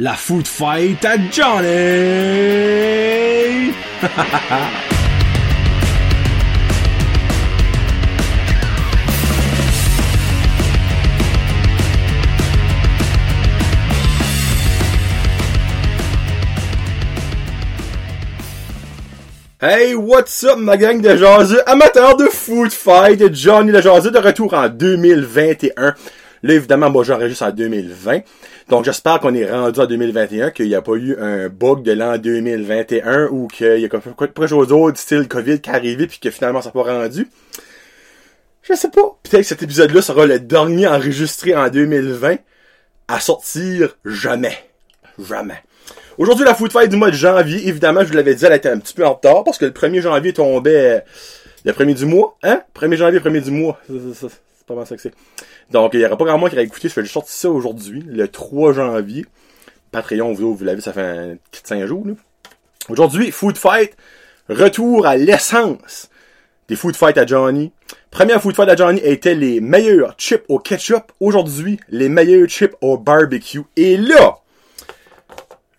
La 0.00 0.14
food 0.14 0.46
fight 0.46 1.04
à 1.04 1.16
Johnny! 1.28 1.66
Hey, 19.60 19.96
what's 19.96 20.44
up 20.44 20.56
ma 20.58 20.76
gang 20.76 21.00
de 21.00 21.16
jaseux, 21.16 21.60
amateurs 21.68 22.16
de 22.16 22.26
food 22.26 22.70
fight, 22.70 23.34
Johnny 23.34 23.72
le 23.72 23.80
jaseux 23.80 24.12
de 24.12 24.18
retour 24.18 24.54
en 24.54 24.68
2021. 24.68 25.96
Là, 26.42 26.54
évidemment, 26.54 26.90
moi, 26.90 27.04
j'enregistre 27.04 27.44
en 27.44 27.50
2020. 27.50 28.20
Donc, 28.68 28.84
j'espère 28.84 29.20
qu'on 29.20 29.34
est 29.34 29.50
rendu 29.50 29.80
en 29.80 29.86
2021, 29.86 30.50
qu'il 30.50 30.68
n'y 30.68 30.74
a 30.74 30.82
pas 30.82 30.94
eu 30.94 31.16
un 31.18 31.48
bug 31.48 31.82
de 31.82 31.92
l'an 31.92 32.18
2021 32.18 33.26
ou 33.26 33.48
qu'il 33.48 33.80
y 33.80 33.84
a 33.84 33.88
de 33.88 34.46
chose 34.46 34.68
d'autre, 34.68 34.98
style 34.98 35.26
COVID, 35.26 35.60
qui 35.60 35.70
est 35.70 35.74
arrivé 35.74 36.06
puis 36.06 36.18
que 36.18 36.30
finalement, 36.30 36.60
ça 36.60 36.68
n'a 36.68 36.72
pas 36.72 36.92
rendu. 36.92 37.28
Je 38.62 38.74
sais 38.74 38.90
pas. 38.90 39.18
Peut-être 39.22 39.42
que 39.42 39.46
cet 39.48 39.62
épisode-là 39.62 40.02
sera 40.02 40.26
le 40.26 40.38
dernier 40.38 40.86
enregistré 40.86 41.56
en 41.56 41.68
2020 41.68 42.36
à 43.08 43.20
sortir 43.20 43.96
jamais. 44.04 44.56
Jamais. 45.18 45.62
Aujourd'hui, 46.18 46.44
la 46.44 46.54
foot 46.54 46.72
fight 46.72 46.90
du 46.90 46.96
mois 46.96 47.10
de 47.10 47.16
janvier, 47.16 47.68
évidemment, 47.68 48.00
je 48.02 48.08
vous 48.08 48.14
l'avais 48.14 48.34
dit, 48.34 48.44
elle 48.44 48.52
était 48.52 48.68
un 48.68 48.78
petit 48.78 48.92
peu 48.92 49.06
en 49.06 49.14
retard 49.14 49.44
parce 49.44 49.56
que 49.56 49.64
le 49.64 49.70
1er 49.70 50.02
janvier 50.02 50.32
tombait 50.32 51.04
le 51.64 51.72
1er 51.72 51.94
du 51.94 52.06
mois. 52.06 52.36
Hein? 52.42 52.62
1er 52.74 52.96
janvier, 52.96 53.20
1er 53.20 53.42
du 53.42 53.50
mois. 53.50 53.80
C'est 53.88 54.28
pas 54.66 54.74
mal 54.74 54.86
ça 54.86 54.96
que 54.96 55.02
c'est. 55.02 55.14
Donc, 55.70 55.94
il 55.94 56.00
y 56.00 56.06
aura 56.06 56.16
pas 56.16 56.24
grand 56.24 56.38
monde 56.38 56.50
qui 56.50 56.56
aurait 56.56 56.64
écouté. 56.64 56.88
Je 56.88 56.94
vais 56.94 57.02
juste 57.02 57.14
sortir 57.14 57.32
ça 57.32 57.50
aujourd'hui, 57.50 58.02
le 58.06 58.28
3 58.28 58.72
janvier. 58.72 59.26
Patreon, 59.90 60.32
vous, 60.32 60.54
vous 60.54 60.64
l'avez, 60.64 60.80
ça 60.80 60.92
fait 60.92 61.02
un 61.02 61.36
5 61.52 61.84
jours. 61.86 62.06
Aujourd'hui, 62.88 63.30
food 63.30 63.56
fight, 63.56 63.96
retour 64.48 65.06
à 65.06 65.16
l'essence 65.16 66.08
des 66.68 66.76
food 66.76 66.96
fight 66.96 67.16
à 67.18 67.26
Johnny. 67.26 67.72
Première 68.10 68.40
food 68.40 68.54
fight 68.54 68.68
à 68.68 68.76
Johnny 68.76 69.00
était 69.02 69.34
les 69.34 69.60
meilleurs 69.60 70.14
chips 70.18 70.44
au 70.48 70.58
ketchup. 70.58 71.12
Aujourd'hui, 71.20 71.80
les 71.88 72.08
meilleurs 72.08 72.48
chips 72.48 72.74
au 72.80 72.96
barbecue. 72.96 73.62
Et 73.76 73.96
là, 73.96 74.38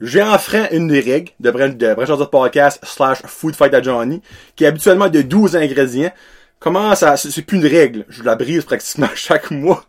j'ai 0.02 0.22
enfreint 0.22 0.68
une 0.72 0.88
des 0.88 1.02
règles 1.02 1.32
de, 1.40 1.52
de 1.52 2.26
Podcast 2.26 2.80
slash 2.84 3.22
Food 3.26 3.56
Fight 3.56 3.74
à 3.74 3.82
Johnny, 3.82 4.22
qui 4.56 4.64
est 4.64 4.68
habituellement 4.68 5.10
de 5.10 5.22
12 5.22 5.56
ingrédients. 5.56 6.12
Comment 6.60 6.94
ça, 6.96 7.16
c'est 7.16 7.42
plus 7.42 7.58
une 7.58 7.66
règle. 7.66 8.06
Je 8.10 8.22
la 8.24 8.36
brise 8.36 8.66
pratiquement 8.66 9.08
chaque 9.16 9.50
mois. 9.52 9.86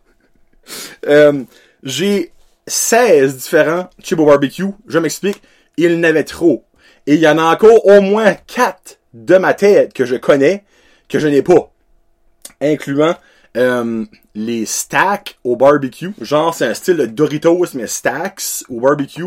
Euh, 1.07 1.43
j'ai 1.83 2.31
16 2.67 3.37
différents 3.37 3.89
chips 4.01 4.19
au 4.19 4.25
barbecue. 4.25 4.67
Je 4.87 4.99
m'explique. 4.99 5.41
Il 5.77 5.99
n'avait 5.99 6.23
trop. 6.23 6.65
Et 7.07 7.15
il 7.15 7.19
y 7.19 7.27
en 7.27 7.37
a 7.37 7.43
encore 7.43 7.85
au 7.85 7.99
moins 8.01 8.33
4 8.33 8.99
de 9.13 9.37
ma 9.37 9.53
tête 9.53 9.93
que 9.93 10.05
je 10.05 10.15
connais, 10.15 10.63
que 11.09 11.19
je 11.19 11.27
n'ai 11.27 11.41
pas. 11.41 11.71
Incluant 12.61 13.15
euh, 13.57 14.05
les 14.33 14.65
stacks 14.65 15.37
au 15.43 15.57
barbecue. 15.57 16.11
Genre, 16.21 16.53
c'est 16.53 16.67
un 16.67 16.73
style 16.73 16.97
de 16.97 17.05
Doritos, 17.05 17.73
mais 17.73 17.87
stacks 17.87 18.63
au 18.69 18.79
barbecue. 18.79 19.25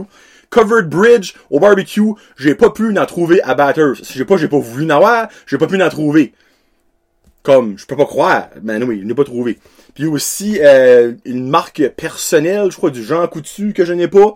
Covered 0.48 0.88
Bridge 0.88 1.34
au 1.50 1.58
barbecue, 1.58 2.12
j'ai 2.36 2.54
pas 2.54 2.70
pu 2.70 2.96
en 2.96 3.06
trouver 3.06 3.42
à 3.42 3.54
Batters. 3.54 3.96
Si 4.02 4.16
j'ai 4.16 4.24
pas, 4.24 4.36
j'ai 4.36 4.48
pas 4.48 4.58
voulu 4.58 4.86
en 4.86 4.90
avoir, 4.90 5.28
j'ai 5.46 5.58
pas 5.58 5.66
pu 5.66 5.82
en 5.82 5.88
trouver. 5.88 6.32
Comme, 7.44 7.78
je 7.78 7.84
peux 7.84 7.94
pas 7.94 8.06
croire. 8.06 8.48
Ben 8.62 8.82
oui, 8.82 9.00
je 9.02 9.06
n'ai 9.06 9.14
pas 9.14 9.22
trouvé. 9.22 9.58
Puis 9.94 10.06
aussi, 10.06 10.58
euh, 10.62 11.12
une 11.26 11.46
marque 11.48 11.86
personnelle, 11.90 12.70
je 12.70 12.76
crois, 12.76 12.90
du 12.90 13.04
Jean 13.04 13.26
Coutu 13.28 13.74
que 13.74 13.84
je 13.84 13.92
n'ai 13.92 14.08
pas. 14.08 14.34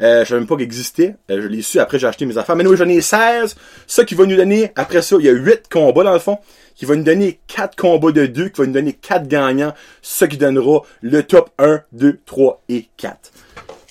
Euh, 0.00 0.24
je 0.24 0.30
savais 0.30 0.40
même 0.40 0.48
pas 0.48 0.56
qu'il 0.56 0.64
existait. 0.64 1.16
Euh, 1.30 1.42
je 1.42 1.48
l'ai 1.48 1.60
su 1.60 1.78
après 1.78 1.98
j'ai 1.98 2.06
acheté 2.06 2.24
mes 2.24 2.38
affaires. 2.38 2.56
Mais 2.56 2.66
oui, 2.66 2.78
j'en 2.78 2.88
ai 2.88 3.02
16. 3.02 3.56
Ça 3.86 4.04
qui 4.04 4.14
va 4.14 4.24
nous 4.24 4.36
donner, 4.36 4.72
après 4.74 5.02
ça, 5.02 5.16
il 5.18 5.26
y 5.26 5.28
a 5.28 5.32
8 5.32 5.64
combats 5.70 6.04
dans 6.04 6.14
le 6.14 6.18
fond. 6.18 6.38
Qui 6.74 6.86
va 6.86 6.96
nous 6.96 7.04
donner 7.04 7.40
4 7.46 7.76
combats 7.76 8.12
de 8.12 8.24
2, 8.24 8.48
qui 8.48 8.60
va 8.62 8.66
nous 8.66 8.72
donner 8.72 8.94
4 8.94 9.28
gagnants. 9.28 9.74
Ce 10.00 10.24
qui 10.24 10.38
donnera 10.38 10.80
le 11.02 11.22
top 11.24 11.50
1, 11.58 11.82
2, 11.92 12.20
3 12.24 12.62
et 12.70 12.88
4. 12.96 13.32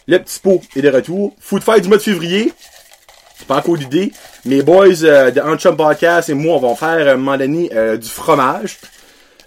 Le 0.07 0.17
petit 0.17 0.39
pot 0.39 0.61
est 0.75 0.81
de 0.81 0.89
retour. 0.89 1.35
Food 1.39 1.61
Fight 1.61 1.83
du 1.83 1.87
mois 1.87 1.97
de 1.97 2.03
février. 2.03 2.51
Pas 3.47 3.57
encore 3.57 3.77
d'idée. 3.77 4.11
Mes 4.45 4.61
boys 4.61 5.03
euh, 5.03 5.31
de 5.31 5.39
Unchum 5.39 5.77
Podcast 5.77 6.29
et 6.29 6.33
moi, 6.33 6.55
on 6.55 6.59
va 6.59 6.75
faire 6.75 7.13
un 7.13 7.17
moment 7.17 7.37
donné 7.37 7.69
euh, 7.73 7.97
du 7.97 8.09
fromage. 8.09 8.77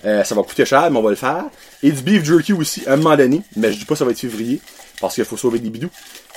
Euh, 0.04 0.22
ça 0.22 0.34
va 0.34 0.42
coûter 0.42 0.64
cher, 0.64 0.90
mais 0.90 0.98
on 0.98 1.02
va 1.02 1.10
le 1.10 1.16
faire. 1.16 1.44
Et 1.82 1.90
du 1.90 2.02
beef 2.02 2.24
jerky 2.24 2.52
aussi, 2.52 2.82
un 2.86 2.96
moment 2.96 3.16
donné. 3.16 3.42
Mais 3.56 3.72
je 3.72 3.78
dis 3.78 3.84
pas 3.84 3.96
ça 3.96 4.04
va 4.04 4.12
être 4.12 4.18
février. 4.18 4.60
Parce 5.00 5.14
qu'il 5.14 5.24
faut 5.24 5.36
sauver 5.36 5.58
des 5.58 5.70
bidous. 5.70 5.90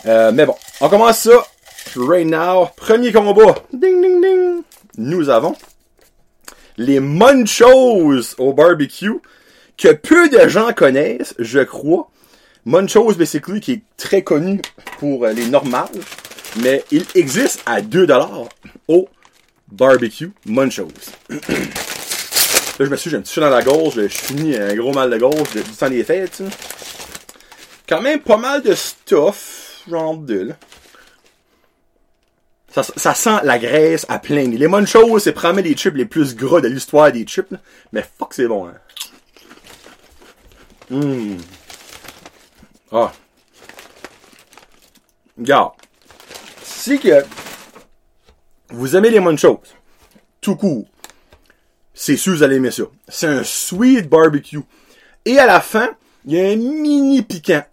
mais 0.06 0.46
bon, 0.46 0.56
on 0.82 0.90
commence 0.90 1.20
ça. 1.20 1.46
Right 1.96 2.28
now. 2.28 2.70
Premier 2.76 3.12
combat. 3.12 3.56
Ding, 3.74 4.02
ding, 4.02 4.22
ding. 4.22 4.62
Nous 4.98 5.30
avons 5.30 5.56
les 6.78 7.00
Munchos 7.00 8.36
au 8.38 8.54
barbecue 8.54 9.20
que 9.78 9.94
peu 9.94 10.30
de 10.30 10.48
gens 10.48 10.74
connaissent, 10.74 11.36
je 11.40 11.60
crois. 11.60 12.10
Munchos, 12.66 13.16
basically, 13.16 13.60
qui 13.60 13.72
est 13.74 13.82
très 13.98 14.24
connu 14.24 14.62
pour 15.00 15.26
euh, 15.26 15.34
les 15.34 15.48
normales, 15.48 15.90
mais 16.58 16.84
il 16.92 17.06
existe 17.16 17.62
à 17.66 17.82
2$ 17.82 18.48
au 18.88 19.10
barbecue 19.72 20.32
Munchos. 20.46 20.88
Là, 21.30 22.86
je 22.86 22.92
me 22.92 22.96
suis 22.96 23.10
j'ai 23.10 23.18
un 23.18 23.22
petit 23.22 23.34
chat 23.34 23.42
dans 23.42 23.50
la 23.50 23.62
gorge, 23.62 23.96
je 23.96 24.08
finis 24.08 24.56
un 24.56 24.74
gros 24.76 24.94
mal 24.94 25.10
de 25.10 25.18
gorge 25.18 25.52
du 25.54 25.62
temps 25.62 25.90
des 25.90 26.04
fêtes. 26.04 26.42
Quand 27.88 28.02
même 28.02 28.22
pas 28.22 28.38
mal 28.38 28.64
de 28.64 28.74
stuff, 28.74 29.84
genre 29.88 30.18
de 30.18 30.40
là. 30.40 30.56
Ça, 32.72 32.84
ça, 32.84 33.14
sent 33.14 33.40
la 33.44 33.60
graisse 33.60 34.06
à 34.08 34.18
plein. 34.18 34.48
Les 34.48 34.68
Munchos, 34.68 35.20
c'est 35.20 35.34
probablement 35.34 35.68
les 35.68 35.76
chips 35.76 35.94
les 35.94 36.06
plus 36.06 36.36
gras 36.36 36.62
de 36.62 36.70
l'histoire 36.70 37.12
des 37.12 37.26
chips. 37.26 37.54
Mais 37.92 38.06
fuck, 38.18 38.34
c'est 38.34 38.48
bon. 38.48 38.68
Hein. 38.68 38.76
Mmh. 40.90 41.38
Ah. 42.94 43.12
Regarde. 45.38 45.72
Si 46.82 46.98
que 46.98 47.24
vous 48.72 48.96
aimez 48.96 49.12
les 49.12 49.20
munchos, 49.20 49.62
tout 50.42 50.56
court, 50.56 50.88
c'est 51.94 52.18
sûr 52.18 52.34
vous 52.34 52.42
allez 52.42 52.56
aimer 52.56 52.72
ça. 52.72 52.86
C'est 53.08 53.28
un 53.28 53.44
sweet 53.44 54.10
barbecue. 54.10 54.62
Et 55.24 55.38
à 55.38 55.46
la 55.46 55.62
fin, 55.62 55.92
il 56.26 56.34
y 56.34 56.42
a 56.42 56.46
un 56.46 56.56
mini 56.56 57.22
piquant. 57.22 57.64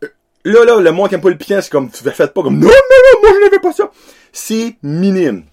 Là, 0.45 0.63
là, 0.67 0.77
le 0.77 0.93
moins 0.93 1.09
qui 1.09 1.15
aime 1.15 1.23
pas 1.23 1.31
le 1.31 1.39
piquant, 1.39 1.59
c'est 1.63 1.71
comme, 1.71 1.91
tu 1.91 2.05
ne 2.05 2.11
faites 2.11 2.35
pas 2.35 2.43
comme, 2.43 2.59
non, 2.59 2.67
non, 2.67 2.69
non, 2.69 3.21
moi 3.23 3.31
je 3.33 3.45
n'avais 3.47 3.59
pas 3.61 3.73
ça. 3.73 3.91
C'est 4.31 4.77
minime. 4.83 5.47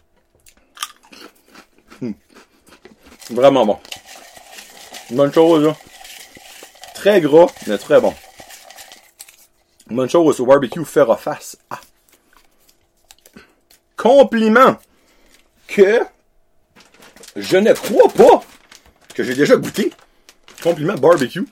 Hmm. 2.01 2.11
Vraiment 3.29 3.65
bon. 3.65 3.79
bonne 5.11 5.31
chose, 5.31 5.63
là. 5.63 5.77
Très 6.93 7.21
gras, 7.21 7.47
mais 7.67 7.77
très 7.77 8.01
bon. 8.01 8.13
Bonne 9.87 10.09
chose 10.09 10.41
au 10.41 10.45
barbecue 10.45 10.83
faire 10.83 11.17
face 11.17 11.55
à. 11.69 11.79
Compliment 13.97 14.77
que 15.67 16.01
je 17.35 17.57
ne 17.57 17.73
crois 17.73 18.09
pas 18.09 18.43
que 19.13 19.23
j'ai 19.23 19.35
déjà 19.35 19.55
goûté. 19.55 19.91
Compliment 20.61 20.95
barbecue. 20.95 21.45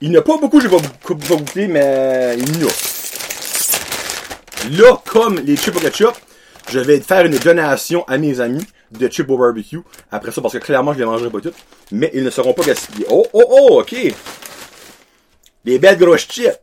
Il 0.00 0.10
n'y 0.10 0.16
a 0.16 0.22
pas 0.22 0.36
beaucoup 0.38 0.58
que 0.58 0.64
je 0.64 0.68
vais 0.68 1.36
goûter, 1.36 1.66
mais 1.66 2.36
il 2.38 2.60
y 2.60 2.64
en 2.64 2.68
a. 2.68 2.72
Là, 4.70 5.02
comme 5.06 5.38
les 5.40 5.56
chips 5.56 5.76
au 5.76 5.80
ketchup, 5.80 6.14
je 6.70 6.78
vais 6.78 7.00
faire 7.00 7.26
une 7.26 7.36
donation 7.38 8.04
à 8.04 8.18
mes 8.18 8.40
amis 8.40 8.66
de 8.90 9.08
chips 9.08 9.28
au 9.28 9.36
barbecue. 9.36 9.80
Après 10.10 10.32
ça, 10.32 10.40
parce 10.40 10.54
que 10.54 10.58
clairement, 10.58 10.92
je 10.92 10.98
les 10.98 11.04
mangerai 11.04 11.30
pas 11.30 11.40
toutes. 11.40 11.56
Mais 11.92 12.10
ils 12.14 12.24
ne 12.24 12.30
seront 12.30 12.54
pas 12.54 12.62
gaspillés. 12.62 13.06
Oh, 13.10 13.26
oh, 13.32 13.44
oh, 13.48 13.80
ok. 13.80 13.94
Des 15.64 15.78
belles 15.78 15.98
grosses 15.98 16.26
chips. 16.28 16.58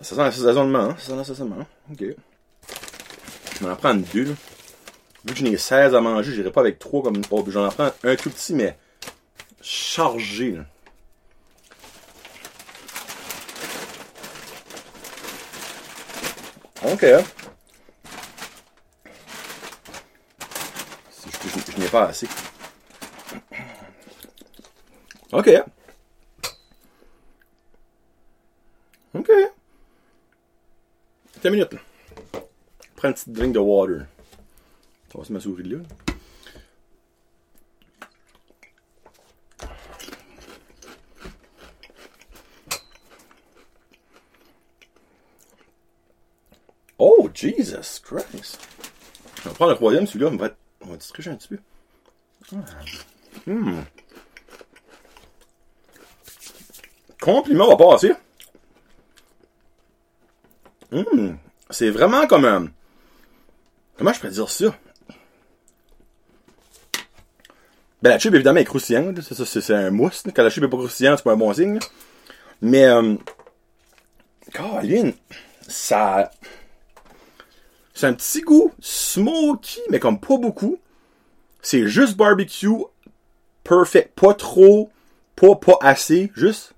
Ça 0.00 0.16
sent 0.16 0.22
l'assaisonnement, 0.22 0.78
hein? 0.78 0.96
Ça 0.98 1.08
sent 1.08 1.16
l'assaisonnement. 1.16 1.66
Ok. 1.90 1.98
Je 2.00 3.64
vais 3.64 3.70
en 3.70 3.76
prendre 3.76 4.04
deux, 4.14 4.24
là. 4.24 4.32
Vu 5.24 5.34
que 5.34 5.38
j'en 5.38 5.46
ai 5.46 5.58
16 5.58 5.94
à 5.94 6.00
manger, 6.00 6.32
j'irai 6.32 6.50
pas 6.50 6.62
avec 6.62 6.78
3 6.78 7.02
comme 7.02 7.16
une 7.16 7.26
pauvre. 7.26 7.50
J'en 7.50 7.68
prends 7.68 7.90
un 8.04 8.16
tout 8.16 8.30
petit, 8.30 8.54
mais 8.54 8.78
chargé, 9.60 10.52
là. 10.52 10.64
Ok. 16.82 17.04
Si 21.10 21.28
je, 21.30 21.72
je 21.72 21.78
n'ai 21.78 21.88
pas 21.88 22.06
assez. 22.06 22.26
Ok. 25.32 25.50
OK. 29.14 29.30
Une 31.44 31.50
minute. 31.50 31.74
Prends 32.96 33.08
un 33.08 33.12
petit 33.12 33.30
drink 33.30 33.54
de 33.54 33.58
water. 33.58 34.06
Ça 35.10 35.18
va 35.18 35.24
se 35.24 35.32
ma 35.32 35.40
souris 35.40 35.64
là. 35.64 35.78
Jesus 47.40 48.00
Christ. 48.00 48.58
Je 49.42 49.48
vais 49.48 49.54
prendre 49.54 49.70
le 49.70 49.76
troisième, 49.76 50.06
celui-là, 50.06 50.30
on 50.30 50.36
va, 50.36 50.50
on 50.82 50.88
va 50.88 50.96
distribuer 50.96 51.32
un 51.32 51.36
petit 51.36 51.48
peu. 51.48 51.58
Hmm. 53.46 53.80
Compliment 57.18 57.68
va 57.68 57.76
passer. 57.76 58.12
Hum, 60.92 61.38
C'est 61.70 61.90
vraiment 61.90 62.26
comme 62.26 62.44
un... 62.44 62.68
Comment 63.96 64.12
je 64.12 64.20
peux 64.20 64.28
dire 64.28 64.48
ça? 64.48 64.74
Ben, 68.02 68.10
la 68.10 68.18
chip, 68.18 68.34
évidemment, 68.34 68.60
est 68.60 68.64
croustillante. 68.64 69.20
C'est, 69.20 69.74
un 69.74 69.90
mousse. 69.90 70.24
Quand 70.34 70.42
la 70.42 70.50
chip 70.50 70.64
est 70.64 70.68
pas 70.68 70.76
croustillante, 70.78 71.18
c'est 71.18 71.24
pas 71.24 71.32
un 71.32 71.36
bon 71.36 71.52
signe. 71.52 71.78
Mais, 72.62 72.84
euh, 72.86 73.16
Caroline, 74.52 75.12
ça, 75.68 76.30
c'est 77.94 78.06
un 78.06 78.14
petit 78.14 78.40
goût 78.40 78.72
smoky, 78.80 79.80
mais 79.90 80.00
comme 80.00 80.18
pas 80.18 80.38
beaucoup. 80.38 80.78
C'est 81.60 81.86
juste 81.86 82.16
barbecue, 82.16 82.68
perfect. 83.62 84.18
Pas 84.18 84.32
trop, 84.32 84.90
pas, 85.36 85.54
pas 85.56 85.76
assez, 85.82 86.32
juste 86.34 86.72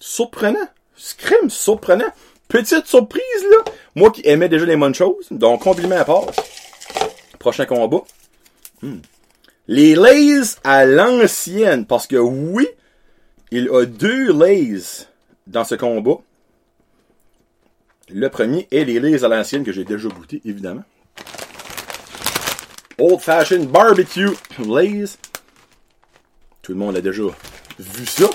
surprenant. 0.00 0.68
Scrim, 0.96 1.48
surprenant. 1.48 2.12
Petite 2.48 2.86
surprise, 2.86 3.22
là. 3.50 3.64
Moi 3.94 4.10
qui 4.10 4.22
aimais 4.24 4.48
déjà 4.48 4.64
les 4.64 4.76
bonnes 4.76 4.94
choses. 4.94 5.26
Donc, 5.30 5.62
compliment 5.62 5.96
à 5.96 6.04
part. 6.04 6.26
Prochain 7.38 7.66
combat. 7.66 8.02
Hmm. 8.82 8.98
Les 9.68 9.96
Lays 9.96 10.56
à 10.64 10.84
l'ancienne. 10.86 11.86
Parce 11.86 12.06
que 12.06 12.16
oui, 12.16 12.66
il 13.50 13.68
a 13.70 13.84
deux 13.84 14.32
Lays 14.32 15.06
dans 15.46 15.64
ce 15.64 15.74
combat. 15.74 16.18
Le 18.08 18.28
premier 18.28 18.68
est 18.70 18.84
les 18.84 19.00
Lays 19.00 19.24
à 19.24 19.28
l'ancienne 19.28 19.64
que 19.64 19.72
j'ai 19.72 19.84
déjà 19.84 20.08
goûté, 20.08 20.40
évidemment. 20.44 20.84
Old 22.98 23.20
Fashioned 23.20 23.68
Barbecue 23.68 24.30
Lays. 24.58 25.18
Tout 26.62 26.72
le 26.72 26.78
monde 26.78 26.96
a 26.96 27.00
déjà 27.00 27.22
vu 27.78 28.06
ça. 28.06 28.30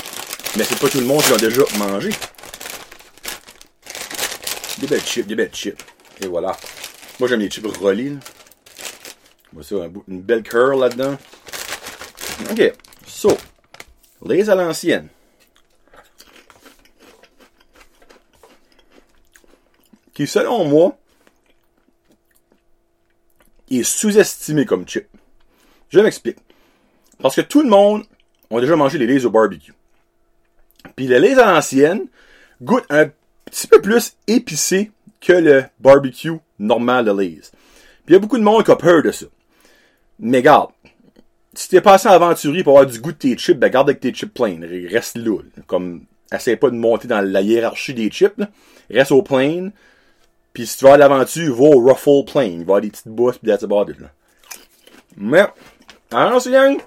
Mais 0.57 0.65
c'est 0.65 0.79
pas 0.79 0.89
tout 0.89 0.99
le 0.99 1.05
monde 1.05 1.21
qui 1.21 1.31
l'a 1.31 1.37
déjà 1.37 1.61
mangé. 1.77 2.09
Des 4.81 4.87
belles 4.87 5.01
chips, 5.01 5.27
des 5.27 5.35
belles 5.35 5.53
chips. 5.53 5.79
Et 6.21 6.27
voilà. 6.27 6.57
Moi, 7.19 7.29
j'aime 7.29 7.39
les 7.39 7.49
chips. 7.49 7.63
Là. 7.63 7.93
Moi, 9.53 9.63
ça, 9.63 9.75
une 10.07 10.21
belle 10.21 10.41
curl 10.41 10.79
là-dedans. 10.79 11.17
OK. 12.49 12.73
So, 13.05 13.37
les 14.25 14.49
à 14.49 14.55
l'ancienne. 14.55 15.09
Qui, 20.13 20.25
selon 20.25 20.65
moi, 20.65 20.97
est 23.69 23.83
sous-estimé 23.83 24.65
comme 24.65 24.87
chip. 24.87 25.07
Je 25.89 25.99
m'explique. 25.99 26.37
Parce 27.19 27.35
que 27.35 27.41
tout 27.41 27.61
le 27.61 27.69
monde 27.69 28.03
a 28.49 28.59
déjà 28.59 28.75
mangé 28.75 28.97
les 28.97 29.05
lays 29.05 29.25
au 29.25 29.29
barbecue. 29.29 29.73
Puis 30.95 31.07
les 31.07 31.19
lays 31.19 31.37
à 31.37 31.53
l'ancienne 31.53 32.07
goûtent 32.61 32.85
un 32.89 33.11
petit 33.51 33.67
peu 33.67 33.81
plus 33.81 34.13
épicé 34.27 34.91
que 35.19 35.33
le 35.33 35.65
barbecue 35.79 36.39
normal 36.57 37.05
de 37.05 37.11
Lay's. 37.11 37.51
Puis 37.51 38.09
il 38.09 38.13
y 38.13 38.15
a 38.15 38.19
beaucoup 38.19 38.37
de 38.37 38.43
monde 38.43 38.63
qui 38.63 38.71
a 38.71 38.75
peur 38.75 39.03
de 39.03 39.11
ça. 39.11 39.27
Mais 40.19 40.41
garde, 40.41 40.71
si 41.53 41.69
t'es 41.69 41.81
passé 41.81 42.07
aventurier 42.07 42.63
pour 42.63 42.77
avoir 42.77 42.91
du 42.91 42.99
goût 42.99 43.11
de 43.11 43.17
tes 43.17 43.37
chips, 43.37 43.59
ben 43.59 43.69
garde 43.69 43.89
avec 43.89 43.99
tes 43.99 44.13
chips 44.13 44.33
pleins. 44.33 44.59
Reste 44.89 45.17
là. 45.17 45.37
Comme, 45.67 46.05
essaie 46.31 46.55
pas 46.55 46.69
de 46.69 46.75
monter 46.75 47.07
dans 47.07 47.21
la 47.21 47.41
hiérarchie 47.41 47.93
des 47.93 48.09
chips. 48.09 48.37
Là. 48.37 48.49
Reste 48.89 49.11
au 49.11 49.21
plain. 49.21 49.69
Puis 50.53 50.67
si 50.67 50.77
tu 50.77 50.85
vas 50.85 50.93
à 50.93 50.97
l'aventure, 50.97 51.55
va 51.55 51.63
au 51.63 51.79
ruffle 51.83 52.31
plain. 52.31 52.43
Il 52.43 52.57
va 52.57 52.61
avoir 52.61 52.81
des 52.81 52.89
petites 52.89 53.07
bousses 53.07 53.37
pis 53.37 53.47
that's 53.47 53.63
about 53.63 53.91
it, 53.91 53.99
là. 53.99 54.11
Mais, 55.17 55.45
c'est 56.39 56.51
gang, 56.51 56.77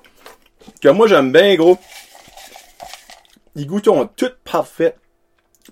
que 0.81 0.89
moi 0.89 1.07
j'aime 1.07 1.31
bien 1.31 1.55
gros. 1.57 1.79
Les 3.55 3.67
goûts 3.67 3.83
sont 3.83 4.09
toutes 4.17 4.39
parfaites. 4.45 4.99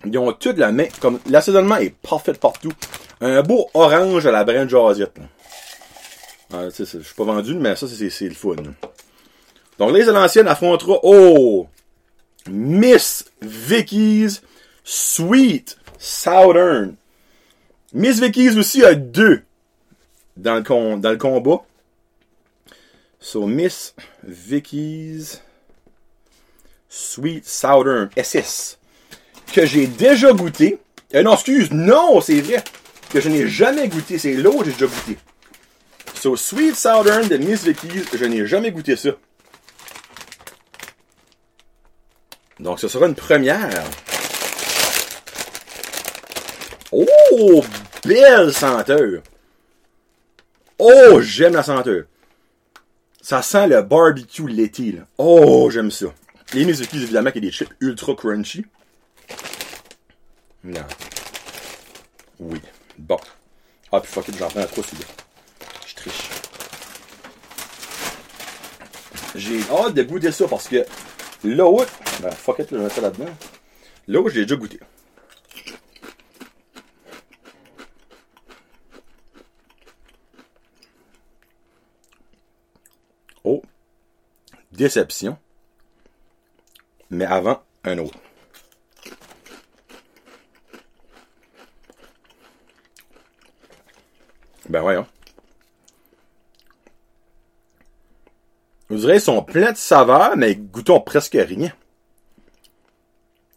Ils 0.04 0.19
ont 0.19 0.32
toutes 0.32 0.58
la 0.58 0.72
main. 0.72 0.87
Comme 1.00 1.20
l'assaisonnement 1.26 1.76
est 1.76 1.94
parfait 1.94 2.34
partout. 2.34 2.72
Un 3.20 3.43
beau 3.43 3.69
orange 3.75 4.26
à 4.26 4.32
la 4.32 4.44
brune 4.44 4.69
jasiette. 4.69 5.16
Ah, 6.52 6.69
je 6.76 6.84
suis 6.84 7.14
pas 7.16 7.25
vendu, 7.25 7.54
mais 7.54 7.76
ça, 7.76 7.87
c'est 7.88 8.28
le 8.28 8.34
fun. 8.34 8.56
Donc, 9.78 9.93
les 9.93 10.04
l'ancienne 10.04 10.49
affrontera, 10.49 10.99
oh! 11.02 11.66
Miss 12.49 13.25
Vicky's 13.40 14.43
Sweet 14.84 15.76
Southern. 15.99 16.96
Miss 17.94 18.20
Vicky's 18.20 18.56
aussi 18.56 18.84
a 18.84 18.94
deux 18.94 19.43
dans 20.37 20.56
le, 20.56 20.62
con, 20.62 20.96
dans 20.96 21.10
le 21.10 21.16
combat. 21.16 21.64
So, 23.20 23.46
Miss 23.46 23.94
Vicky's 24.25 25.40
Sweet 26.88 27.46
Southern 27.46 28.10
SS. 28.16 28.78
Que 29.52 29.66
j'ai 29.66 29.87
déjà 29.87 30.32
goûté. 30.32 30.78
Euh, 31.14 31.22
non, 31.22 31.34
excuse, 31.34 31.70
non, 31.70 32.20
c'est 32.20 32.40
vrai. 32.40 32.64
Que 33.10 33.20
je 33.20 33.28
n'ai 33.28 33.46
jamais 33.46 33.88
goûté. 33.88 34.19
C'est 34.19 34.32
l'autre 34.32 34.64
que 34.64 34.64
j'ai 34.66 34.72
déjà 34.72 34.87
goûté. 34.87 35.19
So, 36.14 36.37
Sweet 36.37 36.76
Southern 36.76 37.28
de 37.28 37.37
Miss 37.37 37.64
Vicky's, 37.64 38.06
je 38.14 38.25
n'ai 38.25 38.46
jamais 38.46 38.70
goûté 38.70 38.96
ça. 38.96 39.10
Donc, 42.60 42.78
ce 42.78 42.88
sera 42.88 43.06
une 43.08 43.14
première. 43.14 43.84
Oh, 46.93 47.64
belle 48.04 48.52
senteur. 48.52 49.20
Oh, 50.78 51.20
j'aime 51.20 51.54
la 51.54 51.62
senteur. 51.62 52.04
Ça 53.20 53.43
sent 53.43 53.66
le 53.66 53.82
barbecue 53.82 54.49
l'été, 54.49 54.93
là. 54.93 55.02
Oh, 55.19 55.69
j'aime 55.70 55.90
ça. 55.90 56.06
Les 56.54 56.64
Miss 56.64 56.81
Vicky's, 56.81 57.02
évidemment, 57.02 57.32
qui 57.32 57.38
a 57.38 57.40
des 57.43 57.50
chips 57.50 57.72
ultra 57.81 58.14
crunchy. 58.14 58.64
Non. 60.64 60.87
Oui. 62.38 62.61
Bon. 62.99 63.19
Ah, 63.91 64.00
puis 64.00 64.11
fuck 64.11 64.29
it, 64.29 64.38
j'en 64.38 64.49
prends 64.49 64.64
trop 64.67 64.82
celui-là. 64.82 65.06
J'ai 69.35 69.61
hâte 69.70 69.94
de 69.94 70.03
goûter 70.03 70.31
ça 70.31 70.47
parce 70.47 70.69
que 70.69 70.85
l'autre, 71.43 71.93
ben 72.20 72.31
fuck 72.31 72.59
it, 72.59 72.69
je 72.70 72.76
vais 72.76 72.82
mettre 72.82 72.94
ça 72.94 73.00
là-dedans. 73.00 73.35
L'autre, 74.06 74.31
je 74.31 74.41
l'ai 74.41 74.47
déjà 74.47 74.56
goûté. 74.56 74.79
Oh, 83.45 83.62
déception. 84.71 85.38
Mais 87.11 87.25
avant, 87.25 87.62
un 87.85 87.99
autre. 87.99 88.19
Ben 94.73 94.81
voyons. 94.81 95.07
Vous 98.88 98.97
direz, 98.97 99.17
ils 99.17 99.21
sont 99.21 99.43
pleins 99.43 99.73
de 99.73 99.76
saveurs, 99.76 100.35
mais 100.38 100.52
ils 100.52 100.71
goûtent 100.71 101.05
presque 101.05 101.37
rien. 101.38 101.71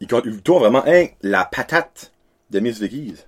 Ils 0.02 0.08
goûtent 0.08 0.50
vraiment 0.50 0.84
hein, 0.86 1.08
la 1.22 1.46
patate 1.46 2.12
de 2.50 2.60
Miss 2.60 2.80
Vicky's. 2.80 3.26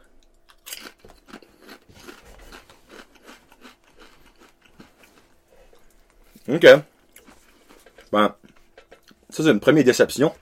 OK. 6.49 6.67
Ben, 8.11 8.35
ça, 9.29 9.43
c'est 9.43 9.49
une 9.49 9.61
première 9.61 9.85
déception. 9.85 10.33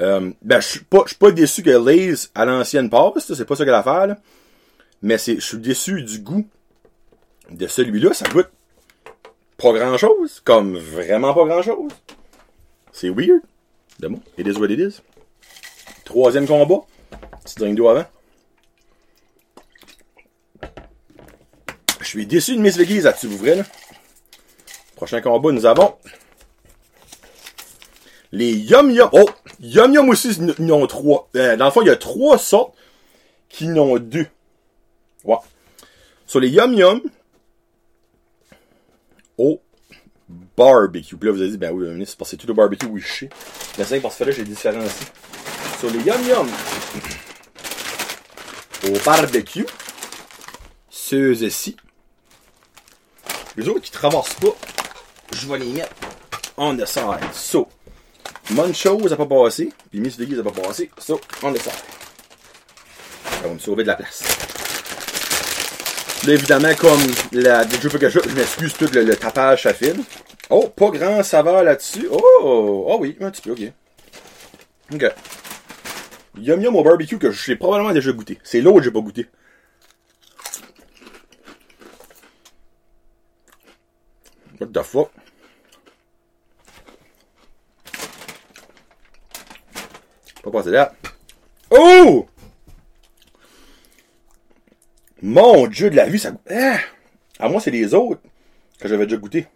Euh, 0.00 0.32
ben, 0.40 0.60
je 0.60 0.68
suis 0.68 0.84
pas, 0.84 1.04
pas 1.18 1.30
déçu 1.32 1.62
que 1.62 1.68
Lay's 1.68 2.30
à 2.34 2.46
l'ancienne 2.46 2.88
passe, 2.88 3.34
c'est 3.34 3.44
pas 3.44 3.56
ça 3.56 3.66
qu'elle 3.66 3.74
a 3.74 3.80
à 3.80 3.82
faire, 3.82 4.06
là. 4.06 4.16
Mais 5.06 5.18
je 5.18 5.38
suis 5.38 5.58
déçu 5.58 6.02
du 6.02 6.18
goût 6.18 6.44
de 7.48 7.68
celui-là. 7.68 8.12
Ça 8.12 8.28
goûte 8.28 8.50
pas 9.56 9.72
grand 9.72 9.96
chose, 9.96 10.40
comme 10.40 10.76
vraiment 10.76 11.32
pas 11.32 11.44
grand 11.44 11.62
chose. 11.62 11.92
C'est 12.90 13.10
weird. 13.10 13.40
De 14.00 14.10
it 14.36 14.48
is 14.48 14.58
what 14.58 14.66
it 14.66 14.80
is. 14.80 15.00
Troisième 16.04 16.48
combat. 16.48 16.80
Petit 17.44 17.54
drink 17.54 17.76
d'eau 17.76 17.86
avant. 17.86 18.04
Je 22.00 22.04
suis 22.04 22.26
déçu 22.26 22.56
de 22.56 22.60
Miss 22.60 22.76
Vegas 22.76 23.08
à-dessus, 23.08 23.28
vous 23.28 23.38
vrai, 23.38 23.54
là? 23.54 23.62
Prochain 24.96 25.20
combat, 25.20 25.52
nous 25.52 25.66
avons 25.66 25.94
les 28.32 28.54
Yum 28.54 28.90
Yum. 28.90 29.08
Oh! 29.12 29.30
Yum 29.60 29.94
Yum 29.94 30.08
aussi, 30.08 30.30
ils 30.58 30.72
ont 30.72 30.86
trois. 30.88 31.28
Euh, 31.36 31.56
dans 31.56 31.66
le 31.66 31.70
fond, 31.70 31.82
il 31.82 31.86
y 31.86 31.90
a 31.90 31.96
trois 31.96 32.38
sortes 32.38 32.74
qui 33.48 33.68
n'ont 33.68 33.98
deux. 34.00 34.26
Sur 36.26 36.40
les 36.40 36.48
Yum 36.48 36.74
Yum, 36.74 37.00
au 39.38 39.60
barbecue. 40.56 41.16
Puis 41.16 41.28
là, 41.28 41.34
vous 41.34 41.40
avez 41.40 41.50
dit, 41.50 41.58
ben 41.58 41.72
oui, 41.72 42.04
c'est 42.06 42.16
parce 42.16 42.30
que 42.32 42.36
tout 42.36 42.46
le 42.46 42.54
barbecue, 42.54 42.86
oui. 42.86 43.02
Mais 43.78 43.84
c'est 43.84 44.00
parce 44.00 44.16
que 44.16 44.24
là, 44.24 44.32
j'ai 44.32 44.44
différencié. 44.44 45.06
Sur 45.78 45.90
les 45.90 46.00
Yum 46.00 46.22
Yum 46.26 46.48
au 48.88 48.98
barbecue. 49.04 49.66
Ceux-ci. 50.88 51.76
Les 53.56 53.68
autres 53.68 53.80
qui 53.80 53.90
traversent 53.90 54.34
pas, 54.34 54.54
je 55.32 55.46
vais 55.46 55.58
les 55.58 55.72
mettre 55.72 55.94
on 56.56 56.76
the 56.76 56.86
side. 56.86 57.20
So, 57.32 57.68
Munchos 58.50 59.12
a 59.12 59.16
pas 59.16 59.26
passé, 59.26 59.72
puis 59.90 60.00
Miss 60.00 60.16
Viggy 60.16 60.38
a 60.38 60.42
pas 60.42 60.50
passé. 60.50 60.90
So, 60.98 61.20
on 61.42 61.52
the 61.52 61.58
side. 61.58 61.72
Ça 63.24 63.48
va 63.48 63.54
me 63.54 63.58
sauver 63.58 63.82
de 63.82 63.88
la 63.88 63.96
place. 63.96 64.35
Évidemment, 66.28 66.74
comme 66.74 67.00
la 67.32 67.64
quelque 67.64 68.10
chose, 68.10 68.24
je 68.28 68.34
m'excuse 68.34 68.74
tout 68.74 68.88
le, 68.92 69.04
le, 69.04 69.14
tapage 69.14 69.62
ça 69.62 69.72
file. 69.72 70.00
Oh, 70.50 70.68
pas 70.68 70.90
grand 70.90 71.22
saveur 71.22 71.62
là-dessus. 71.62 72.08
Oh, 72.10 72.86
oh 72.88 72.96
oui, 73.00 73.16
un 73.20 73.30
petit 73.30 73.42
peu, 73.42 73.52
ok. 73.52 73.72
Ok. 74.92 75.14
Yum 76.38 76.60
Yum 76.62 76.76
au 76.76 76.82
barbecue 76.82 77.18
que 77.18 77.30
j'ai 77.30 77.54
probablement 77.54 77.92
déjà 77.92 78.10
goûté. 78.10 78.38
C'est 78.42 78.60
l'autre 78.60 78.78
que 78.78 78.84
j'ai 78.84 78.90
pas 78.90 79.00
goûté. 79.00 79.26
What 84.60 84.68
the 84.72 84.82
fuck? 84.82 85.10
Pas 90.42 90.50
passer 90.50 90.70
là. 90.70 90.92
Oh! 91.70 92.26
Mon 95.22 95.66
dieu 95.66 95.90
de 95.90 95.96
la 95.96 96.06
vie, 96.06 96.18
ça 96.18 96.30
goûte. 96.30 96.42
Ah! 96.50 96.78
À 97.38 97.48
moi, 97.48 97.60
c'est 97.60 97.70
les 97.70 97.94
autres 97.94 98.20
que 98.78 98.88
j'avais 98.88 99.06
déjà 99.06 99.16
goûté. 99.16 99.46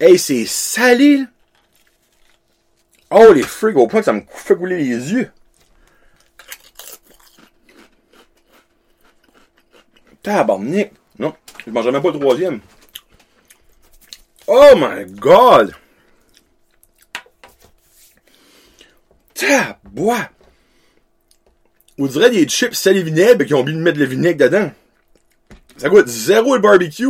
Hey, 0.00 0.18
c'est 0.18 0.44
salé! 0.46 1.24
Oh, 3.10 3.32
les 3.32 3.42
frigs, 3.42 3.76
au 3.76 3.86
point 3.86 4.00
que 4.00 4.06
ça 4.06 4.12
me 4.12 4.22
fait 4.28 4.56
couler 4.56 4.78
les 4.78 5.12
yeux. 5.12 5.30
Tabarnak! 10.22 10.92
Non, 11.18 11.34
je 11.64 11.70
mangerai 11.70 11.92
même 11.92 12.02
pas 12.02 12.10
le 12.10 12.18
troisième. 12.18 12.60
Oh 14.46 14.72
my 14.76 15.04
god! 15.12 15.74
Tabois! 19.34 20.28
On 21.98 22.06
dirait 22.06 22.30
des 22.30 22.46
chips 22.48 22.74
salé 22.74 23.02
vinaigre 23.02 23.44
qui 23.44 23.54
ont 23.54 23.60
oublié 23.60 23.78
de 23.78 23.82
mettre 23.82 23.98
le 23.98 24.04
vinaigre 24.04 24.44
dedans. 24.44 24.70
Ça 25.76 25.88
goûte 25.88 26.08
zéro 26.08 26.54
le 26.54 26.60
barbecue. 26.60 27.06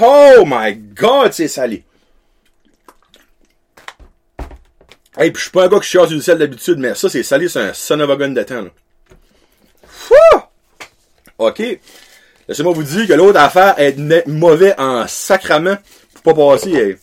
Oh 0.00 0.44
my 0.46 0.74
god, 0.74 1.32
c'est 1.32 1.48
salé. 1.48 1.84
Hey, 5.16 5.30
pis 5.30 5.38
je 5.38 5.42
suis 5.42 5.50
pas 5.50 5.64
un 5.64 5.68
gars 5.68 5.78
qui 5.78 5.88
chasse 5.88 6.08
du 6.08 6.20
sel 6.20 6.38
d'habitude, 6.38 6.78
mais 6.78 6.94
ça, 6.94 7.08
c'est 7.08 7.22
salé, 7.22 7.48
c'est 7.48 7.60
un 7.60 7.72
son 7.72 8.00
of 8.00 8.10
a 8.10 8.16
gun 8.16 8.30
de 8.30 8.42
temps, 8.42 8.62
là. 8.62 8.70
OK. 11.38 11.62
Laissez-moi 12.48 12.72
vous 12.72 12.82
dire 12.82 13.06
que 13.06 13.12
l'autre 13.12 13.38
affaire 13.40 13.74
est 13.78 14.26
mauvais 14.26 14.74
en 14.78 15.06
sacrament 15.06 15.78
pour 16.22 16.34
pas 16.34 16.52
passer. 16.52 16.98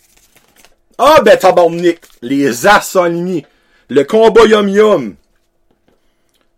Ah, 0.97 1.21
ben, 1.23 1.37
tabarnak! 1.37 1.99
Les 2.21 2.67
as 2.67 2.95
alignés. 2.95 3.45
Le 3.89 4.03
combat 4.03 4.45
Yum 4.45 4.69
Yum. 4.69 5.15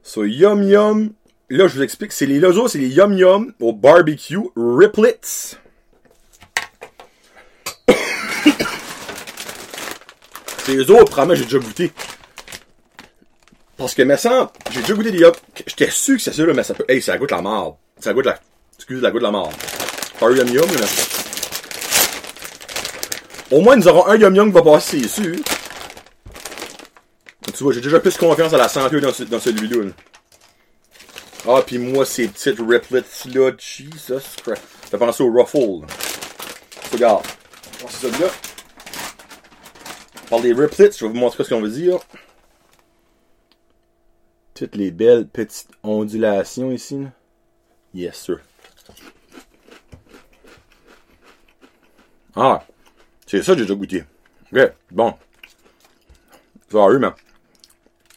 So, 0.03 0.25
Yum 0.25 0.63
Yum. 0.63 1.13
Là, 1.49 1.67
je 1.67 1.75
vous 1.75 1.81
explique. 1.81 2.11
C'est 2.11 2.25
les 2.25 2.39
lozos, 2.39 2.67
c'est 2.67 2.77
les 2.77 2.89
Yum 2.89 3.13
Yum 3.13 3.53
au 3.61 3.71
barbecue 3.71 4.37
Riplets. 4.55 5.55
c'est 10.57 10.75
les 10.75 10.91
autres, 10.91 11.05
probablement, 11.05 11.35
j'ai 11.35 11.45
déjà 11.45 11.59
goûté. 11.59 11.93
Parce 13.77 13.95
que, 13.95 14.01
mais 14.01 14.17
ça, 14.17 14.51
j'ai 14.71 14.81
déjà 14.81 14.93
goûté 14.93 15.11
des 15.11 15.19
Yum. 15.19 15.31
J'étais 15.65 15.89
sûr 15.89 16.17
que 16.17 16.21
c'est 16.21 16.33
ça, 16.33 16.45
là, 16.45 16.53
mais 16.53 16.63
ça 16.63 16.73
peut. 16.73 16.83
Hey, 16.89 17.01
ça 17.01 17.17
goûte 17.17 17.31
la 17.31 17.41
mort. 17.41 17.79
Ça 17.99 18.13
goûte 18.13 18.25
la. 18.25 18.37
Excuse, 18.75 19.01
la 19.01 19.09
goûte 19.11 19.21
la 19.21 19.31
mort. 19.31 19.53
Pas 20.19 20.31
Yum 20.31 20.49
Yum, 20.49 20.65
mais. 20.69 20.85
Au 23.55 23.61
moins, 23.61 23.77
nous 23.77 23.87
aurons 23.87 24.07
un 24.07 24.17
Yum 24.17 24.35
Yum 24.35 24.49
qui 24.49 24.53
va 24.53 24.63
passer, 24.63 25.01
c'est 25.03 25.23
sûr. 25.23 25.35
Tu 27.55 27.63
vois, 27.63 27.73
j'ai 27.73 27.81
déjà 27.81 27.99
plus 27.99 28.17
confiance 28.17 28.51
à 28.53 28.57
la 28.57 28.67
santé 28.67 28.99
dans, 28.99 29.13
ce, 29.13 29.25
celui-là. 29.25 29.91
Ah, 31.47 31.61
pis 31.61 31.77
moi, 31.77 32.05
ces 32.05 32.27
petites 32.27 32.59
riplets-là, 32.59 33.51
Jesus 33.57 34.41
Christ. 34.41 34.61
Ça 34.83 34.89
fait 34.89 34.97
penser 34.97 35.23
au 35.23 35.31
ruffle. 35.31 35.85
Regarde. 36.91 37.25
C'est 37.89 38.07
celui-là. 38.07 38.29
Par 40.29 40.41
des 40.41 40.53
riplets, 40.53 40.91
je 40.91 41.05
vais 41.05 41.11
vous 41.11 41.19
montrer 41.19 41.43
ce 41.43 41.49
qu'on 41.49 41.61
veut 41.61 41.69
dire. 41.69 41.99
Toutes 44.55 44.75
les 44.75 44.89
belles 44.89 45.27
petites 45.27 45.69
ondulations 45.83 46.71
ici. 46.71 47.05
Yes, 47.93 48.15
sir. 48.15 48.39
Ah, 52.35 52.65
c'est 53.27 53.43
ça 53.43 53.53
que 53.53 53.59
j'ai 53.59 53.65
déjà 53.65 53.75
goûté. 53.75 54.03
Ok, 54.51 54.71
bon. 54.89 55.13
Sorry, 56.71 56.97
mais 56.97 57.09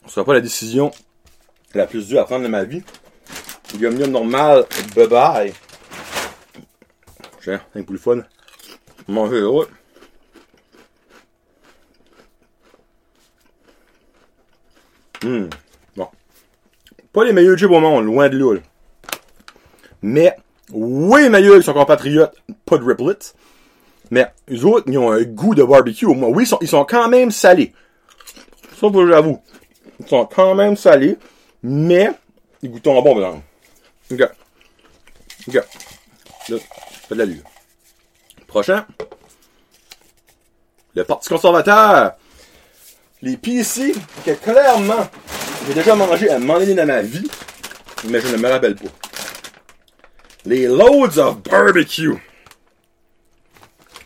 ce 0.06 0.14
sera 0.14 0.24
pas 0.24 0.34
la 0.34 0.40
décision 0.40 0.90
la 1.74 1.86
plus 1.86 2.08
dure 2.08 2.20
à 2.20 2.24
prendre 2.24 2.44
de 2.44 2.48
ma 2.48 2.64
vie. 2.64 2.82
Yum 3.78 3.98
yum 3.98 4.10
normal, 4.10 4.64
bye 4.94 5.06
bye. 5.06 5.52
J'ai 7.42 7.54
un 7.54 7.80
de 7.80 7.96
fun. 7.96 8.22
Manger 9.08 9.40
l'autre. 9.40 9.70
Hum, 15.24 15.48
bon. 15.96 16.08
Pas 17.12 17.24
les 17.24 17.32
meilleurs 17.32 17.58
chips 17.58 17.70
au 17.70 17.80
monde, 17.80 18.04
loin 18.04 18.28
de 18.28 18.38
là. 18.38 18.60
Mais, 20.02 20.36
oui, 20.72 21.28
meilleurs 21.28 21.56
que 21.56 21.62
son 21.62 21.72
compatriote, 21.72 22.34
pas 22.64 22.78
de 22.78 22.84
riplets. 22.84 23.34
Mais, 24.10 24.26
les 24.48 24.64
autres, 24.64 24.86
ils 24.88 24.98
ont 24.98 25.10
un 25.10 25.22
goût 25.22 25.54
de 25.54 25.62
barbecue 25.62 26.06
au 26.06 26.14
moins. 26.14 26.28
Oui, 26.28 26.44
ils 26.44 26.46
sont, 26.46 26.58
ils 26.60 26.68
sont 26.68 26.84
quand 26.84 27.08
même 27.08 27.30
salés. 27.30 27.72
Ça, 28.80 28.88
j'avoue. 28.92 29.40
Ils 30.00 30.06
sont 30.06 30.26
quand 30.26 30.54
même 30.54 30.76
salés, 30.76 31.16
mais 31.62 32.10
ils 32.62 32.70
goûtent 32.70 32.84
bon, 32.84 33.14
maintenant. 33.14 33.42
OK. 34.10 34.22
OK. 35.48 35.54
Là, 35.54 36.56
pas 37.08 37.14
de 37.14 37.18
l'allure. 37.18 37.42
Prochain. 38.46 38.86
Le 40.94 41.04
Parti 41.04 41.28
conservateur. 41.28 42.14
Les 43.22 43.36
PC 43.36 43.94
que 44.24 44.32
clairement, 44.32 45.08
j'ai 45.66 45.74
déjà 45.74 45.94
mangé 45.94 46.30
à 46.30 46.38
donné 46.38 46.74
dans 46.74 46.86
ma 46.86 47.02
vie, 47.02 47.28
mais 48.04 48.20
je 48.20 48.28
ne 48.28 48.36
me 48.36 48.48
rappelle 48.48 48.76
pas. 48.76 48.88
Les 50.44 50.66
Loads 50.66 51.18
of 51.18 51.42
Barbecue. 51.42 52.14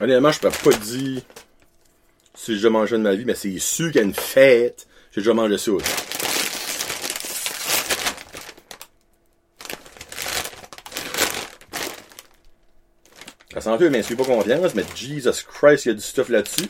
Honnêtement, 0.01 0.33
je 0.33 0.41
peux 0.41 0.51
pas 0.51 0.77
dire 0.79 1.23
si 2.35 2.53
j'ai 2.53 2.55
déjà 2.55 2.71
mangé 2.71 2.97
de 2.97 3.03
ma 3.03 3.15
vie, 3.15 3.25
mais 3.25 3.35
c'est 3.35 3.59
sûr 3.59 3.93
qu'il 3.93 4.01
y 4.01 4.05
a 4.05 4.07
une 4.07 4.15
fête 4.15 4.87
j'ai 5.13 5.21
déjà 5.21 5.35
mangé 5.35 5.59
ça. 5.59 5.73
Ça 13.53 13.61
sent 13.61 13.79
peu, 13.79 13.91
mais 13.91 13.99
je 13.99 14.07
suis 14.07 14.17
pas 14.17 14.25
confiance, 14.25 14.75
mais 14.75 14.85
Jesus 14.95 15.45
Christ, 15.45 15.87
il 15.87 15.89
y 15.89 15.91
a 15.91 15.95
du 15.95 16.01
stuff 16.01 16.29
là-dessus. 16.29 16.69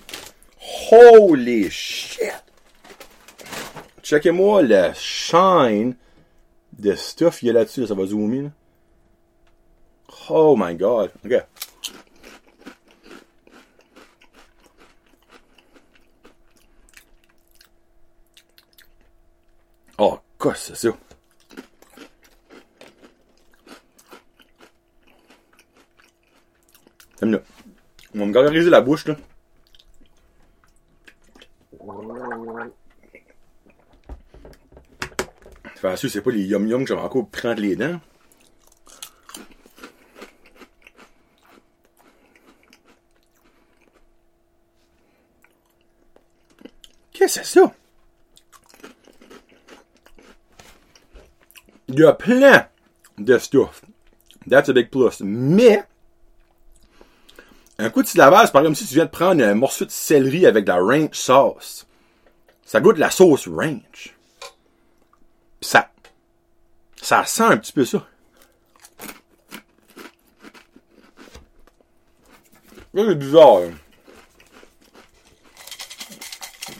Holy 0.91 1.71
shit! 1.71 2.33
Checkez-moi 4.03 4.63
le 4.63 4.91
shine 4.95 5.95
de 6.79 6.95
stuff 6.95 7.39
qu'il 7.39 7.49
y 7.49 7.51
a 7.51 7.55
là-dessus. 7.55 7.87
Ça 7.87 7.95
va 7.95 8.07
zoomer. 8.07 8.51
Oh 10.29 10.57
my 10.59 10.75
god. 10.75 11.11
Ok. 11.25 11.45
C'est 20.57 20.75
ça? 20.75 20.89
On 27.23 27.27
va 28.15 28.27
me 28.27 28.33
gargariser 28.33 28.71
la 28.71 28.81
bouche, 28.81 29.07
là. 29.07 29.17
Enfin, 35.75 35.97
sûr, 35.97 36.11
c'est 36.11 36.23
pas 36.23 36.31
les 36.31 36.45
yum 36.45 36.67
yum 36.67 36.85
que 36.85 36.89
j'avais 36.89 37.03
encore 37.03 37.29
prendre 37.29 37.61
les 37.61 37.77
dents. 37.77 38.01
Qu'est-ce 47.13 47.41
que 47.41 47.45
c'est 47.45 47.61
ça? 47.61 47.75
Il 51.93 51.99
y 51.99 52.05
a 52.05 52.13
plein 52.13 52.69
de 53.19 53.37
stuff. 53.39 53.83
That's 54.49 54.69
a 54.69 54.73
big 54.73 54.91
plus. 54.91 55.21
Mais, 55.23 55.83
un 57.79 57.91
coup 57.91 58.03
de 58.05 58.09
lavage, 58.17 58.47
c'est 58.47 58.53
par 58.53 58.63
exemple 58.63 58.79
si 58.79 58.87
tu 58.87 58.95
viens 58.95 59.07
de 59.07 59.11
prendre 59.11 59.43
un 59.43 59.55
morceau 59.55 59.85
de 59.85 59.91
céleri 59.91 60.47
avec 60.47 60.65
de 60.65 60.71
la 60.71 60.79
ranch 60.79 61.17
sauce. 61.19 61.87
Ça 62.65 62.81
goûte 62.81 62.99
la 62.99 63.11
sauce 63.11 63.49
ranch. 63.49 64.15
Pis 65.59 65.69
ça, 65.69 65.91
Ça 67.03 67.25
sent 67.25 67.43
un 67.43 67.57
petit 67.57 67.73
peu 67.73 67.85
ça. 67.85 68.07
Là, 72.95 73.03
c'est 73.09 73.15
bizarre. 73.17 73.59
hein. 73.65 73.73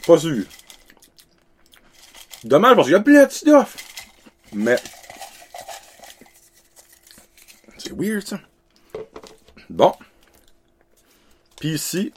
Pas 0.07 0.19
sûr. 0.19 0.45
Dommage 2.45 2.75
parce 2.77 2.87
qu'il 2.87 2.93
y 2.93 2.97
a 2.97 3.01
plein 3.01 3.27
de 3.27 3.31
stuff. 3.31 3.77
Mais. 4.53 4.77
C'est 7.91 7.97
weird 7.97 8.25
ça. 8.25 8.41
Bon. 9.69 9.93
Puis 11.59 11.71
ici, 11.71 12.13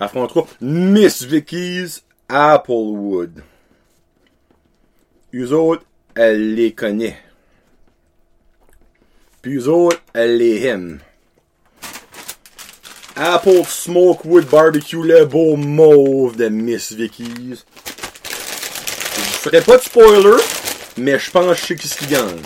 affrontera 0.00 0.46
Miss 0.60 1.22
Vicky's 1.22 2.02
Applewood. 2.28 3.44
Eux 5.32 5.52
autres, 5.52 5.84
elle 6.16 6.54
les 6.54 6.72
connaît. 6.72 7.18
Puis 9.42 9.58
eux 9.58 9.68
autres, 9.68 10.02
elle 10.12 10.38
les 10.38 10.64
aime. 10.64 10.98
Apple 13.14 13.62
Smokewood 13.64 14.46
Barbecue, 14.46 15.04
le 15.04 15.24
beau 15.24 15.54
mauve 15.54 16.36
de 16.36 16.48
Miss 16.48 16.92
Vicky's. 16.92 17.64
Je 19.14 19.50
ferai 19.50 19.60
pas 19.60 19.76
de 19.76 19.82
spoiler, 19.82 20.42
mais 20.96 21.16
je 21.16 21.30
pense 21.30 21.60
que 21.60 21.76
je 21.76 21.86
sais 21.86 21.96
qui 21.96 22.06
gagne. 22.06 22.40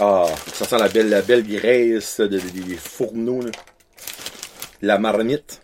Ah, 0.00 0.26
ça 0.52 0.64
sent 0.64 0.78
la 0.78 0.88
belle, 0.88 1.08
la 1.08 1.22
belle 1.22 1.46
graisse 1.46 2.20
de- 2.20 2.26
de- 2.26 2.38
des 2.40 2.76
fourneaux. 2.76 3.44
La 4.82 4.98
marmite. 4.98 5.60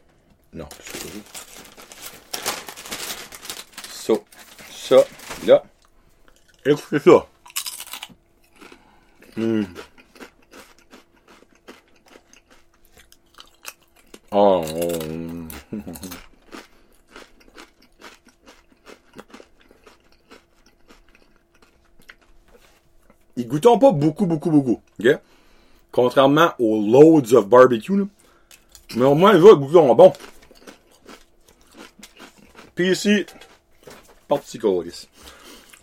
Non. 0.53 0.69
Ça, 3.93 4.15
ça, 4.71 5.05
là. 5.47 5.63
Écoutez 6.65 6.99
ça. 7.01 7.27
Oh. 14.33 14.65
goûtent 23.51 23.81
pas 23.81 23.93
beaucoup, 23.93 24.27
beaucoup, 24.27 24.51
beaucoup. 24.51 24.81
Contrairement 25.93 26.53
aux 26.59 26.81
loads 26.81 27.35
of 27.35 27.49
barbecue. 27.49 27.97
Là. 27.97 28.05
Mais 28.97 29.05
au 29.05 29.15
moins, 29.15 29.41
autres 29.41 29.61
goûtent 29.61 29.97
bon. 29.97 30.13
Puis 32.75 32.93
ici. 32.93 33.27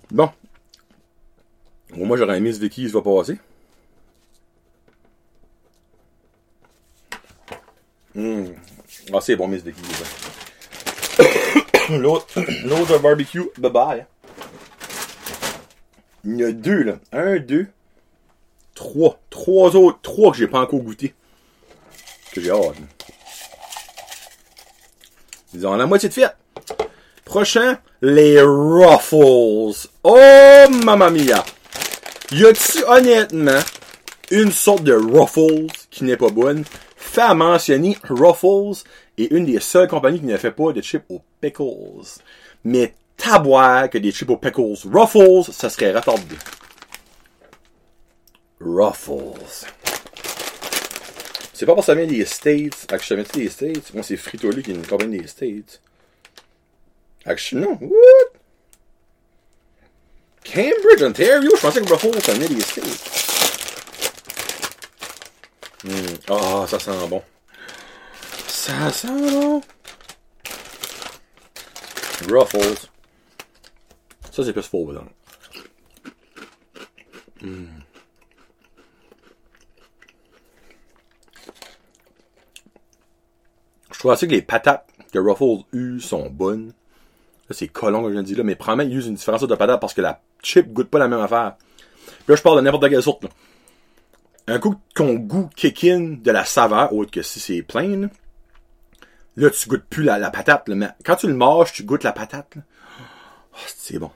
Bon. 0.09 0.29
Au 1.93 2.05
moins, 2.05 2.17
j'aurais 2.17 2.38
aimé 2.38 2.53
ce 2.53 2.59
Vicky, 2.59 2.83
il 2.83 2.89
va 2.89 3.01
passer. 3.01 3.38
Hum. 8.15 8.53
Ah, 9.13 9.21
c'est 9.21 9.36
bon, 9.36 9.47
Miss 9.47 9.63
Vicky. 9.63 9.81
là. 9.81 11.25
L'autre, 11.89 12.41
l'autre 12.65 13.00
barbecue, 13.00 13.50
bye 13.57 13.71
bye. 13.71 14.05
Il 16.29 16.41
y 16.41 16.43
en 16.43 16.50
a 16.50 16.51
deux, 16.51 16.84
là. 16.84 17.00
Un, 17.13 17.38
deux, 17.38 17.67
trois. 18.75 19.17
Trois 19.29 19.77
autres. 19.77 20.00
Trois 20.01 20.31
que 20.31 20.38
j'ai 20.38 20.48
pas 20.48 20.60
encore 20.60 20.81
goûté. 20.81 21.13
Que 22.34 22.41
j'ai 22.41 22.51
hâte. 22.51 22.75
Ils 25.53 25.65
ont 25.65 25.77
la 25.77 25.86
moitié 25.86 26.10
de 26.10 26.13
fête. 26.13 26.36
Prochain, 27.24 27.79
les 28.01 28.41
Ruffles. 28.41 29.88
Oh, 30.03 30.65
mamma 30.84 31.10
mia. 31.10 31.46
Y 32.34 32.46
a-tu 32.46 32.84
honnêtement 32.86 33.62
une 34.30 34.51
sorte 34.51 34.84
de 34.84 34.93
Ruffles 34.93 35.67
qui 35.89 36.04
n'est 36.04 36.17
pas 36.17 36.30
bonne? 36.30 36.65
Fait 36.97 37.21
à 37.21 37.34
mentionner, 37.36 37.97
Ruffles 38.04 38.84
est 39.17 39.32
une 39.32 39.45
des 39.45 39.62
seules 39.62 39.88
compagnies 39.88 40.19
qui 40.19 40.25
ne 40.25 40.36
fait 40.36 40.51
pas 40.51 40.73
de 40.73 40.82
chips 40.82 41.06
aux 41.08 41.21
pickles. 41.39 42.19
Mais 42.65 42.93
taboire 43.29 43.89
que 43.89 43.97
des 43.97 44.11
chips 44.11 44.29
aux 44.29 44.37
pickles 44.37 44.75
Ruffles, 44.91 45.51
ça 45.51 45.69
serait 45.69 45.93
retardé. 45.93 46.35
Ruffles. 48.59 49.65
C'est 51.53 51.65
pas 51.65 51.73
parce 51.73 51.87
que 51.87 51.93
ça 51.93 51.95
vient 51.95 52.07
des 52.07 52.25
States. 52.25 52.87
Ça 52.89 53.15
vient 53.15 53.23
des 53.33 53.49
States? 53.49 53.93
Moi, 53.93 54.03
c'est 54.03 54.17
Frito-Lay 54.17 54.61
qui 54.61 54.71
est 54.71 54.75
une 54.75 54.85
compagnie 54.85 55.19
des 55.19 55.27
States. 55.27 55.81
Actually, 57.25 57.61
non. 57.61 57.77
What? 57.81 58.39
Cambridge, 60.45 61.01
Ontario? 61.01 61.51
Je 61.55 61.61
pensais 61.61 61.81
que 61.81 61.89
Ruffles, 61.91 62.21
ça 62.21 62.33
venait 62.33 62.47
des 62.47 62.61
States. 62.61 63.11
Hmm. 65.83 66.15
Ah, 66.29 66.65
ça 66.67 66.79
sent 66.79 66.91
bon. 67.09 67.21
Ça 68.47 68.91
sent 68.91 69.07
bon. 69.07 69.61
Ruffles. 72.29 72.87
Ça, 74.38 74.43
c'est 74.43 74.54
plus 74.54 74.62
faux, 74.62 74.91
là. 74.91 75.02
Hmm. 77.41 77.65
Je 83.91 83.97
trouve 83.97 84.12
assez 84.12 84.28
que 84.28 84.34
les 84.34 84.43
patates 84.43 84.88
que 85.12 85.17
Ruffles 85.17 85.65
use 85.73 86.06
sont 86.06 86.30
bonnes. 86.30 86.67
Là, 86.67 86.73
c'est 87.50 87.67
colon, 87.67 88.02
comme 88.04 88.10
je 88.10 88.13
viens 88.13 88.21
de 88.21 88.28
dire, 88.28 88.38
là, 88.38 88.43
mais 88.43 88.54
probablement, 88.54 88.88
ils 88.88 88.95
usent 88.95 89.08
une 89.08 89.15
différence 89.15 89.41
de 89.41 89.56
patates 89.56 89.82
parce 89.82 89.95
que 89.95 90.02
la 90.02 90.21
chip 90.43 90.71
goûte 90.71 90.91
pas 90.91 91.00
la 91.00 91.08
même 91.08 91.21
affaire. 91.21 91.56
Là, 92.28 92.36
je 92.36 92.41
parle 92.43 92.58
de 92.58 92.62
n'importe 92.62 92.88
quelle 92.89 93.02
sorte, 93.02 93.23
là. 93.23 93.30
Un 94.45 94.60
coup 94.60 94.76
qu'on 94.95 95.15
goût 95.15 95.50
kick 95.56 95.84
in 95.86 96.17
de 96.21 96.32
la 96.32 96.45
saveur, 96.45 96.93
autre 96.93 97.10
que 97.10 97.23
si 97.23 97.39
c'est 97.39 97.63
plein, 97.63 98.08
là, 99.36 99.50
tu 99.50 99.67
goûtes 99.67 99.86
plus 99.89 100.04
la, 100.04 100.30
patate, 100.30 100.67
mais 100.67 100.89
quand 101.04 101.15
tu 101.15 101.28
le 101.28 101.34
manges, 101.34 101.73
tu 101.73 101.82
goûtes 101.82 102.04
la 102.04 102.12
patate. 102.12 102.54
Oh, 102.56 103.65
c'est 103.65 103.97
bon. 103.97 104.12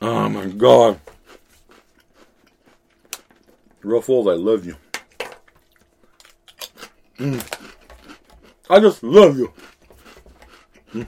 Oh 0.00 0.28
my 0.28 0.46
god. 0.46 1.00
Ruffles, 3.82 4.26
I 4.28 4.34
love 4.34 4.64
you. 4.66 4.76
Mm. 7.18 7.42
I 8.70 8.80
just 8.80 9.02
love 9.02 9.38
you. 9.38 9.52
Mm. 10.94 11.06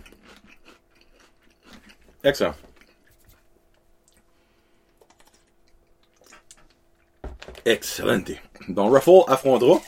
Excellent. 2.25 2.57
Excellente. 7.65 8.33
Donc, 8.69 8.93
Ruffle 8.93 9.25
affrontera. 9.29 9.81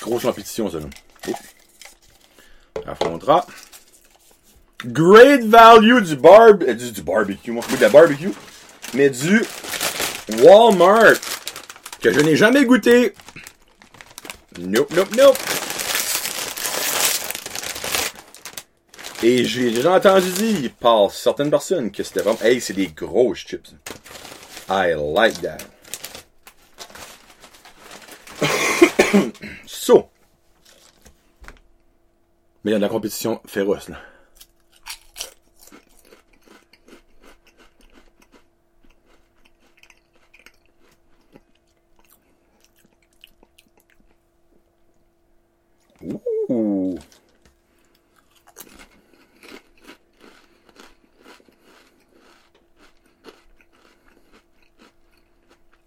Grosse 0.00 0.22
compétition, 0.22 0.70
ça, 0.70 0.78
là. 0.78 0.86
Oh. 1.28 1.32
Affrontera. 2.86 3.46
Great 4.86 5.44
value 5.44 6.00
du 6.02 6.16
barb... 6.16 6.62
euh, 6.62 6.74
du, 6.74 7.02
barbecue, 7.02 7.50
moi. 7.50 7.64
De 7.70 7.80
la 7.80 7.88
barbecue. 7.88 8.32
Mais 8.92 9.08
du 9.08 9.42
Walmart. 10.42 11.14
Que 12.00 12.12
je 12.12 12.20
n'ai 12.20 12.36
jamais 12.36 12.64
goûté. 12.64 13.14
Nope, 14.58 14.92
nope, 14.94 15.16
nope. 15.16 15.38
Et 19.22 19.44
j'ai 19.44 19.70
déjà 19.70 19.92
entendu 19.92 20.30
dire 20.32 20.70
par 20.78 21.10
certaines 21.10 21.50
personnes 21.50 21.90
que 21.90 22.02
c'était 22.02 22.20
vraiment... 22.20 22.42
Hey, 22.42 22.60
c'est 22.60 22.74
des 22.74 22.88
grosses 22.88 23.38
chips. 23.38 23.74
I 24.68 24.94
like 24.96 25.40
that. 25.40 25.58
so. 29.66 30.10
Mais 32.62 32.70
il 32.70 32.72
y 32.72 32.74
a 32.74 32.78
de 32.78 32.82
la 32.82 32.88
compétition 32.88 33.40
féroce, 33.46 33.88
là. 33.88 33.98
Ouh. 46.48 46.98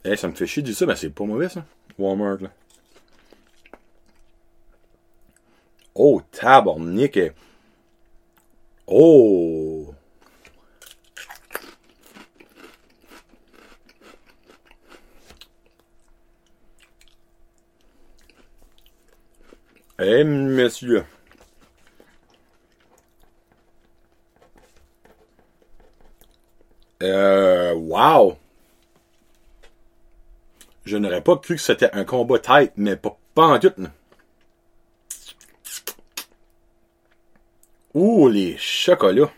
Eh, 0.09 0.15
ça 0.15 0.29
me 0.29 0.33
fait 0.33 0.47
chier 0.47 0.61
de 0.63 0.67
dire 0.67 0.77
ça, 0.77 0.85
mais 0.85 0.95
c'est 0.95 1.09
pas 1.09 1.25
mauvais, 1.25 1.49
ça. 1.49 1.65
Walmart, 1.99 2.37
là. 2.41 2.49
Oh, 5.95 6.21
tabarnak. 6.31 7.17
eh. 7.17 7.31
Oh. 8.87 9.93
Eh, 19.99 20.23
monsieur. 20.23 21.05
Euh, 27.01 27.73
wow! 27.73 28.37
Je 30.87 30.95
n'aurais 30.95 31.21
pas 31.21 31.35
cru 31.35 31.55
que 31.55 31.61
c'était 31.61 31.91
un 31.91 32.05
combat 32.05 32.39
tight, 32.39 32.71
mais 32.77 32.95
pas, 32.95 33.17
en 33.35 33.59
tout. 33.59 33.73
Ouh, 37.93 38.29
les 38.29 38.55
chocolats. 38.57 39.29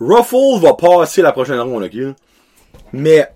Ruffle 0.00 0.60
va 0.60 0.74
passer 0.74 1.22
la 1.22 1.30
prochaine 1.30 1.60
ronde, 1.60 1.84
ok? 1.84 2.16
Mais 2.92 3.32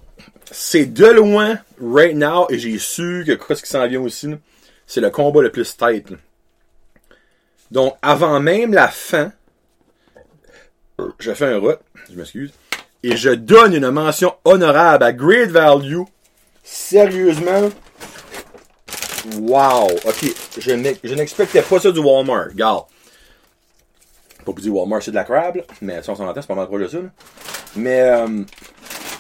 c'est 0.51 0.87
de 0.87 1.07
loin, 1.07 1.61
right 1.81 2.17
now, 2.17 2.49
et 2.51 2.59
j'ai 2.59 2.81
su 2.81 3.25
que 3.39 3.55
ce 3.55 3.63
qui 3.63 3.71
s'en 3.71 3.87
vient 3.87 4.01
aussi, 4.01 4.35
c'est 4.89 5.01
le 5.01 5.11
combat 5.11 5.41
le 5.41 5.53
plus 5.53 5.77
là. 5.81 6.17
Donc, 7.71 7.97
avant 8.03 8.41
même 8.41 8.75
la 8.75 8.89
fin, 8.89 9.33
je 11.19 11.33
fais 11.35 11.47
un 11.47 11.59
route, 11.59 11.81
je 12.11 12.17
m'excuse, 12.17 12.53
et 13.03 13.17
je 13.17 13.31
donne 13.31 13.75
une 13.75 13.91
mention 13.91 14.35
honorable 14.45 15.05
à 15.05 15.13
Great 15.13 15.51
Value. 15.51 16.03
Sérieusement, 16.63 17.71
wow, 19.39 19.87
ok, 20.05 20.25
je 20.59 20.73
n'ex- 20.73 21.01
je 21.05 21.15
n'expectais 21.15 21.63
pas 21.63 21.79
ça 21.81 21.91
du 21.93 22.01
Walmart, 22.01 22.49
regarde. 22.51 22.85
Pas 24.39 24.53
pour 24.53 24.55
dire 24.55 24.75
Walmart 24.75 25.03
c'est 25.03 25.11
de 25.11 25.17
la 25.17 25.25
crabe, 25.25 25.63
mais 25.81 26.03
si 26.03 26.11
on 26.11 26.17
s'en 26.17 26.33
c'est 26.35 26.47
pas 26.47 26.55
mal 26.55 26.67
proche 26.67 26.83
de 26.83 26.89
ça. 26.89 26.99
là. 26.99 27.09
Mais, 27.77 28.01
euh, 28.01 28.45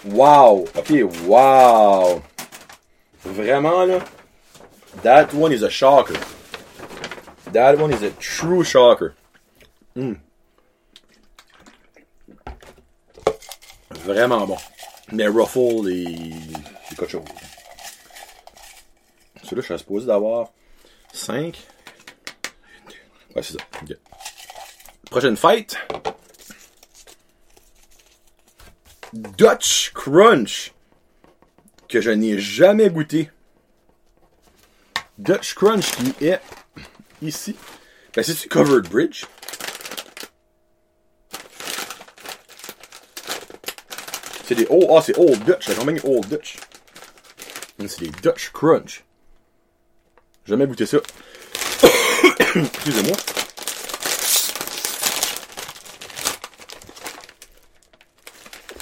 wow, 0.07 0.67
ok, 0.77 0.93
wow. 1.27 2.23
Vraiment, 3.25 3.85
là, 3.85 3.99
that 5.03 5.29
one 5.35 5.53
is 5.53 5.65
a 5.65 5.69
shocker. 5.69 6.15
That 7.53 7.77
one 7.79 7.93
is 7.93 8.05
a 8.05 8.11
true 8.21 8.63
shocker. 8.65 9.15
Mm. 9.97 10.15
Vraiment 14.07 14.47
bon. 14.47 14.57
Mais 15.13 15.27
Ruffle 15.27 15.89
est, 15.91 16.33
c'est 16.89 16.97
quelque 16.97 17.11
chose. 17.11 17.25
Celui-là, 19.43 19.63
je 19.63 19.67
suis 19.67 19.79
supposé 19.79 20.07
d'avoir 20.07 20.51
5. 21.13 21.57
Ouais, 23.35 23.43
c'est 23.43 23.55
ça. 23.55 23.59
Prochaine 25.11 25.37
fight. 25.37 25.77
Dutch 29.13 29.93
Crunch. 29.93 30.73
Que 31.89 32.01
je 32.01 32.11
n'ai 32.11 32.39
jamais 32.39 32.91
goûté. 32.91 33.31
Dutch 35.19 35.55
Crunch 35.55 35.91
qui 35.93 36.25
est 36.25 36.41
ici. 37.23 37.57
Ben, 38.15 38.23
c'est 38.23 38.41
du 38.41 38.49
Covered 38.49 38.89
Bridge? 38.89 39.25
C'est 44.47 44.55
des 44.55 44.67
old, 44.71 44.87
ah, 44.91 45.03
c'est 45.05 45.19
Old 45.19 45.43
Dutch. 45.45 45.67
C'est 45.67 45.77
combien 45.77 45.97
Old 46.05 46.29
Dutch? 46.29 46.57
Hum, 47.81 47.89
C'est 47.89 48.03
des 48.03 48.11
Dutch 48.23 48.53
Crunch. 48.53 49.03
Jamais 50.45 50.69
goûté 50.69 50.87
ça. 50.87 50.99
Excusez-moi. 52.55 53.17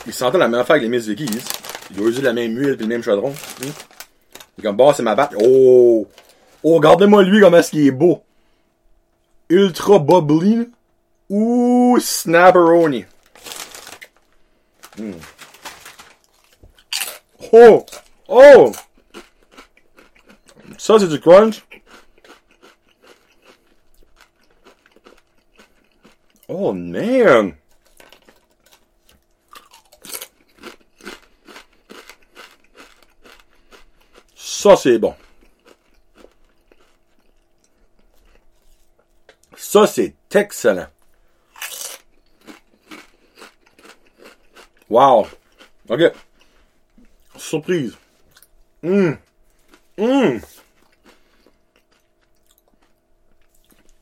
Il 0.07 0.12
sentait 0.12 0.37
la 0.37 0.48
même 0.48 0.61
affaire 0.61 0.77
que 0.77 0.83
les 0.83 0.88
Miss 0.90 1.07
Vickies. 1.07 1.38
Il 1.90 1.96
doit 1.96 2.09
user 2.09 2.20
la 2.20 2.35
même 2.35 2.55
huile 2.59 2.74
et 2.74 2.77
le 2.77 2.87
même 2.87 3.03
chaudron. 3.03 3.29
Hum. 3.31 3.72
Il 4.59 4.61
est 4.61 4.62
comme, 4.64 4.77
bah, 4.77 4.92
c'est 4.94 5.03
ma 5.03 5.14
batte. 5.14 5.35
Oh! 5.40 6.07
Oh, 6.62 6.74
regardez-moi 6.74 7.22
lui, 7.22 7.40
comment 7.40 7.57
est-ce 7.57 7.70
qu'il 7.70 7.87
est 7.87 7.90
beau. 7.90 8.22
Ultra 9.48 9.98
bubbly. 9.98 10.68
Ouh, 11.31 11.98
snapperoni. 11.98 13.07
Hmm. 14.98 15.12
Oh! 17.56 17.86
Oh! 18.26 18.72
Ça, 20.76 20.98
c'est 20.98 21.06
du 21.06 21.20
crunch. 21.20 21.64
Oh, 26.48 26.72
man! 26.72 27.56
Ça, 34.34 34.74
c'est 34.74 34.98
bon. 34.98 35.14
Ça, 39.56 39.86
c'est 39.86 40.16
excellent. 40.32 40.88
Wow. 44.90 45.28
OK. 45.88 46.12
Surprise. 47.36 47.96
Hum. 48.82 49.16
Hum. 49.98 50.40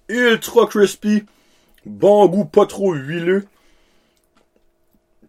Ultra 0.08 0.66
crispy. 0.66 1.24
Bon 1.84 2.26
goût, 2.26 2.44
pas 2.44 2.66
trop 2.66 2.94
huileux. 2.94 3.46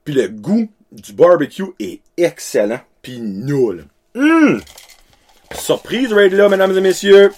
Puis 0.05 0.13
le 0.13 0.27
goût 0.27 0.69
du 0.91 1.13
barbecue 1.13 1.73
est 1.79 2.01
excellent. 2.17 2.81
Puis 3.01 3.19
nul. 3.19 3.85
Hum. 4.15 4.61
Surprise, 5.53 6.11
raid 6.13 6.33
là, 6.33 6.49
mesdames 6.49 6.77
et 6.77 6.81
messieurs. 6.81 7.31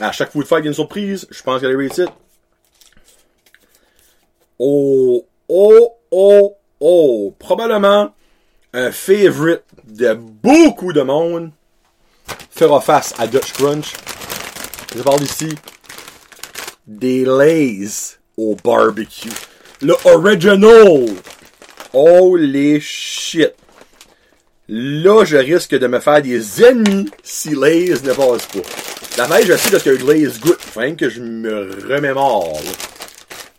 À 0.00 0.12
chaque 0.12 0.32
food 0.32 0.46
fight, 0.46 0.60
il 0.60 0.64
y 0.64 0.68
a 0.68 0.70
une 0.70 0.74
surprise. 0.74 1.26
Je 1.30 1.42
pense 1.42 1.60
qu'elle 1.60 1.70
est 1.70 1.76
rated. 1.76 2.08
Oh, 4.58 5.24
oh, 5.48 5.94
oh, 6.10 6.56
oh. 6.80 7.34
Probablement 7.38 8.13
un 8.74 8.90
favorite 8.90 9.62
de 9.84 10.14
beaucoup 10.14 10.92
de 10.92 11.00
monde 11.00 11.52
fera 12.50 12.80
face 12.80 13.14
à 13.18 13.26
Dutch 13.28 13.52
Crunch. 13.52 13.92
Je 14.94 15.00
parle 15.02 15.22
ici 15.22 15.48
des 16.86 17.24
Lays 17.24 18.18
au 18.36 18.56
barbecue. 18.62 19.30
Le 19.80 19.94
original. 20.04 21.06
Holy 21.92 22.80
shit. 22.80 23.54
Là, 24.66 25.24
je 25.24 25.36
risque 25.36 25.78
de 25.78 25.86
me 25.86 26.00
faire 26.00 26.20
des 26.20 26.64
ennemis 26.64 27.10
si 27.22 27.50
Lays 27.50 28.02
ne 28.02 28.12
passe 28.12 28.46
pas. 28.46 28.58
La 29.18 29.26
veille, 29.28 29.46
je 29.46 29.56
sais 29.56 29.70
parce 29.70 29.84
que 29.84 29.90
Lays 29.90 30.40
goûte. 30.40 30.58
Faut 30.60 30.80
que 30.96 31.08
je 31.08 31.20
me 31.20 31.70
remémore. 31.88 32.54
là. 32.54 32.93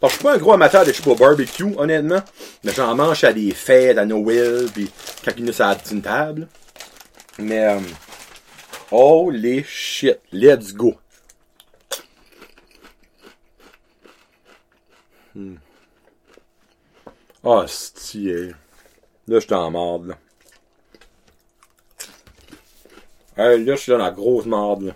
Que 0.06 0.12
je 0.12 0.16
suis 0.18 0.24
pas 0.24 0.36
un 0.36 0.38
gros 0.38 0.54
amateur 0.54 0.86
de 0.86 0.92
chips 0.92 1.08
au 1.08 1.16
barbecue, 1.16 1.74
honnêtement. 1.78 2.22
Mais 2.64 2.72
j'en 2.74 2.96
mange 2.96 3.24
à 3.24 3.34
des 3.34 3.52
fêtes, 3.52 3.98
à 3.98 4.06
Noël, 4.06 4.68
puis 4.74 4.90
quand 5.24 5.32
il 5.38 5.50
en 5.50 5.70
a 5.70 5.76
petite 5.76 6.04
table. 6.04 6.48
Mais, 7.40 7.66
euh, 7.66 7.80
holy 8.92 9.64
shit. 9.64 10.20
Let's 10.32 10.74
go. 10.74 10.96
Hmm. 15.34 15.56
Ah, 17.44 17.66
c'est 17.68 18.54
Là, 19.28 19.40
je 19.40 19.48
t'en 19.48 19.72
marde, 19.72 20.08
là. 20.08 20.18
Hey, 23.38 23.66
là, 23.66 23.76
je 23.76 23.82
suis 23.82 23.92
dans 23.92 23.98
la 23.98 24.12
grosse 24.12 24.46
marde, 24.46 24.84
là. 24.84 24.94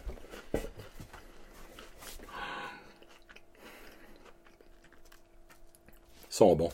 Sont. 6.40 6.70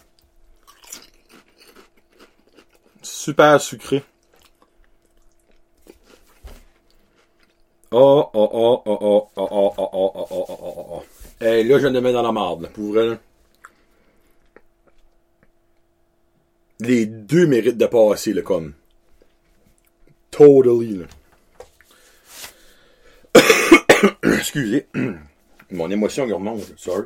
Super 3.02 3.60
sucré. 3.60 4.04
Oh, 7.92 8.30
oh, 8.34 8.50
oh, 8.54 8.82
oh, 8.86 8.98
oh, 9.02 9.30
oh, 9.36 9.50
oh, 9.58 9.74
oh, 9.78 9.90
oh, 9.94 10.12
oh, 10.14 10.28
oh, 10.30 10.46
oh, 10.50 10.58
oh, 10.62 10.86
oh. 10.92 11.04
Hey, 11.40 11.64
là, 11.64 11.80
je 11.80 11.88
me 11.88 12.00
mettre 12.00 12.14
dans 12.14 12.22
la 12.22 12.32
marde, 12.32 12.70
pour 12.74 12.94
vrai. 12.94 13.20
Les 16.80 17.06
deux 17.06 17.48
méritent 17.48 17.78
de 17.78 17.86
passer, 17.86 18.34
là, 18.34 18.42
comme. 18.42 18.74
Totally, 20.30 20.98
là. 20.98 21.06
Excusez. 24.24 24.88
Mon 25.72 25.90
émotion 25.90 26.26
remonte. 26.26 26.74
Sorry. 26.78 27.06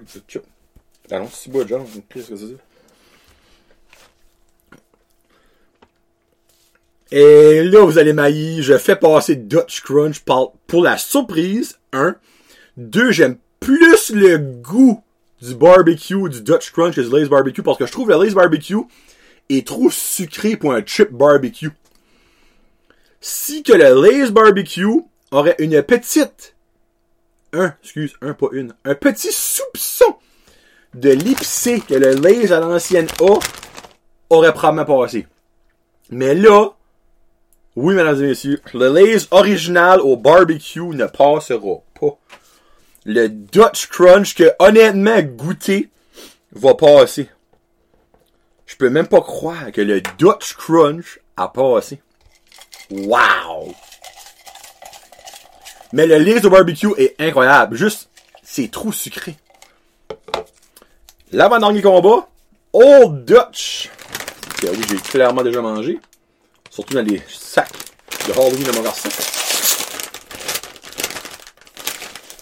Ah 1.12 1.20
non, 1.20 1.30
c'est 1.32 1.52
beau, 1.52 1.66
John. 1.68 1.86
Qu'est-ce 2.10 2.30
que 2.30 2.36
c'est? 2.36 2.58
Et 7.12 7.64
là, 7.64 7.84
vous 7.84 7.98
allez 7.98 8.14
maillir. 8.14 8.62
Je 8.62 8.78
fais 8.78 8.96
passer 8.96 9.36
Dutch 9.36 9.82
Crunch 9.82 10.20
pour 10.20 10.84
la 10.84 10.98
surprise. 10.98 11.80
Un. 11.92 12.16
Deux, 12.78 13.12
j'aime 13.12 13.38
plus 13.60 14.12
le 14.12 14.38
goût 14.38 15.04
du 15.42 15.56
barbecue, 15.56 16.30
du 16.30 16.42
Dutch 16.42 16.72
Crunch 16.72 16.96
que 16.96 17.02
du 17.02 17.10
Lay's 17.10 17.30
Barbecue 17.30 17.64
parce 17.64 17.78
que 17.78 17.86
je 17.86 17.92
trouve 17.92 18.10
le 18.10 18.22
Lay's 18.22 18.34
Barbecue 18.34 18.84
est 19.50 19.66
trop 19.66 19.90
sucré 19.90 20.56
pour 20.56 20.74
un 20.74 20.86
chip 20.86 21.12
barbecue. 21.12 21.72
Si 23.22 23.64
que 23.64 23.74
le 23.74 24.02
Lay's 24.02 24.32
Barbecue 24.32 25.02
aurait 25.32 25.56
une 25.60 25.82
petite 25.84 26.56
un, 27.52 27.74
excuse, 27.82 28.14
un, 28.22 28.34
pas 28.34 28.48
une, 28.52 28.76
un 28.86 28.96
petit 28.96 29.32
soupçon 29.32 30.16
de 30.94 31.12
l'épicé 31.12 31.82
que 31.82 31.94
le 31.94 32.14
Lays 32.14 32.52
à 32.52 32.60
l'ancienne 32.60 33.08
A 33.22 33.40
aurait 34.30 34.54
probablement 34.54 35.02
passé. 35.02 35.28
Mais 36.10 36.34
là, 36.34 36.72
oui, 37.76 37.94
mesdames 37.94 38.24
et 38.24 38.28
messieurs, 38.28 38.62
le 38.74 38.90
Lays 38.94 39.28
original 39.32 40.02
au 40.02 40.18
barbecue 40.18 40.82
ne 40.82 41.06
passera 41.06 41.82
pas. 42.00 42.18
Le 43.06 43.30
Dutch 43.30 43.88
Crunch 43.88 44.36
que, 44.36 44.52
honnêtement, 44.60 45.22
goûter 45.22 45.90
va 46.52 46.74
passer. 46.74 47.30
Je 48.66 48.76
peux 48.76 48.90
même 48.90 49.08
pas 49.08 49.22
croire 49.22 49.72
que 49.72 49.82
le 49.82 50.02
Dutch 50.18 50.56
Crunch 50.56 51.20
a 51.38 51.48
passé. 51.48 52.02
Wow! 52.92 53.74
Mais 55.94 56.06
le 56.06 56.18
Lays 56.18 56.46
au 56.46 56.50
barbecue 56.50 56.94
est 56.98 57.16
incroyable. 57.20 57.76
Juste, 57.76 58.10
c'est 58.44 58.70
trop 58.72 58.92
sucré. 58.92 59.38
L'avant-dernier 61.32 61.82
combat, 61.84 62.28
Old 62.74 63.24
Dutch. 63.26 63.90
Que 64.60 64.68
oui, 64.68 64.82
j'ai 64.90 64.98
clairement 64.98 65.44
déjà 65.44 65.62
mangé. 65.62 66.00
Surtout 66.72 66.96
dans 66.96 67.04
les 67.04 67.22
sacs 67.28 67.72
de 68.28 68.34
Halloween 68.34 68.64
de 68.64 68.72
mon 68.72 68.82
garçon. 68.82 69.10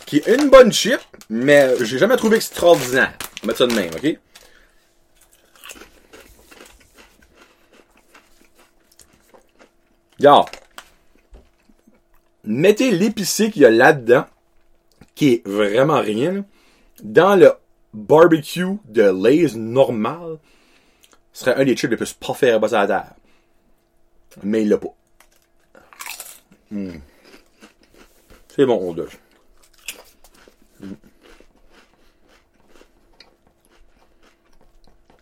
Qui 0.05 0.17
est 0.17 0.27
une 0.27 0.49
bonne 0.49 0.71
chip, 0.71 0.99
mais 1.29 1.73
j'ai 1.81 1.97
jamais 1.97 2.15
trouvé 2.15 2.37
extraordinaire. 2.37 3.13
On 3.43 3.47
va 3.47 3.47
mettre 3.47 3.57
ça 3.59 3.67
de 3.67 3.73
même, 3.73 3.91
ok? 3.93 4.19
Regarde. 10.17 10.47
Mettez 12.45 12.91
l'épicé 12.91 13.51
qu'il 13.51 13.63
y 13.63 13.65
a 13.65 13.69
là-dedans, 13.69 14.25
qui 15.13 15.33
est 15.33 15.47
vraiment 15.47 15.99
rien, 15.99 16.45
dans 17.03 17.35
le 17.35 17.51
barbecue 17.93 18.77
de 18.85 19.03
Lay's 19.03 19.55
normal. 19.55 20.39
Serait 21.33 21.55
un 21.55 21.65
des 21.65 21.75
chips 21.75 21.91
les 21.91 21.97
plus 21.97 22.13
pas 22.13 22.33
faire 22.33 22.63
à 22.63 22.67
la 22.67 22.87
terre. 22.87 23.13
Mais 24.43 24.63
il 24.63 24.69
l'a 24.69 24.77
pas. 24.77 24.93
Hmm. 26.71 26.97
C'est 28.55 28.65
bon, 28.65 28.95
on. 28.95 29.07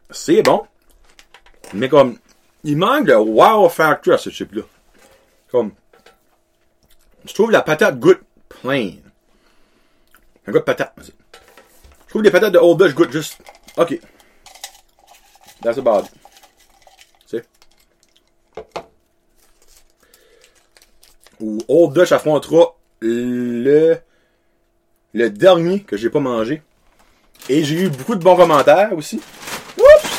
C'est 0.09 0.41
bon. 0.41 0.65
Mais 1.73 1.89
comme, 1.89 2.17
il 2.63 2.77
manque 2.77 3.07
de 3.07 3.13
wow 3.13 3.67
factor 3.69 4.13
à 4.13 4.17
ce 4.17 4.29
chip-là. 4.29 4.63
Comme, 5.51 5.73
je 7.25 7.33
trouve 7.33 7.51
la 7.51 7.61
patate 7.61 7.99
goûte 7.99 8.21
plain. 8.47 8.91
Un 10.47 10.51
goût 10.51 10.59
de 10.59 10.63
patate. 10.63 10.93
Je 10.97 11.11
trouve 12.15 12.23
les 12.23 12.31
patates 12.31 12.53
de 12.53 12.59
Old 12.59 12.79
Dutch 12.79 12.93
goûtent 12.93 13.11
juste, 13.11 13.39
ok. 13.75 13.99
That's 15.61 15.77
about 15.77 16.05
it. 16.05 16.11
Tu? 17.27 17.43
Ou 21.41 21.59
Old 21.67 21.93
Dutch 21.93 22.13
affrontera 22.13 22.73
le, 23.01 23.97
le 25.13 25.29
dernier 25.29 25.83
que 25.83 25.97
j'ai 25.97 26.09
pas 26.09 26.21
mangé. 26.21 26.61
Et 27.49 27.65
j'ai 27.65 27.81
eu 27.81 27.89
beaucoup 27.89 28.15
de 28.15 28.23
bons 28.23 28.37
commentaires 28.37 28.93
aussi. 28.93 29.21
Oups! 29.77 30.09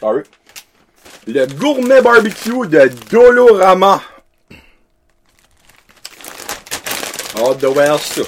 Sorry. 0.00 0.22
Le 1.26 1.44
gourmet 1.54 2.00
barbecue 2.00 2.66
de 2.66 2.90
Dolorama. 3.10 4.00
Oh, 7.38 7.54
de 7.54 7.66
voir 7.66 7.98
ça. 7.98 8.22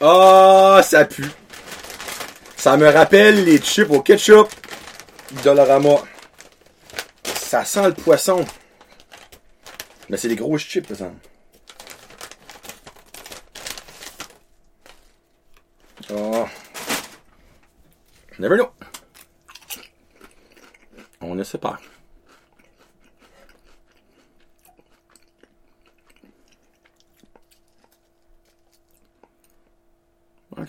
Ah, 0.00 0.80
ça 0.84 1.04
pue. 1.04 1.30
Ça 2.56 2.76
me 2.76 2.88
rappelle 2.88 3.44
les 3.44 3.58
chips 3.58 3.90
au 3.90 4.00
ketchup 4.00 4.48
Dolorama. 5.42 6.02
Ça 7.24 7.64
sent 7.64 7.88
le 7.88 7.94
poisson. 7.94 8.44
Mais 10.08 10.16
c'est 10.16 10.28
des 10.28 10.36
grosses 10.36 10.62
chips, 10.62 10.86
par 10.86 10.92
exemple. 10.92 11.16
Oh. 16.10 16.46
Never 18.38 18.56
know. 18.56 18.70
On 21.20 21.34
ne 21.34 21.42
sait 21.42 21.58
pas. 21.58 21.78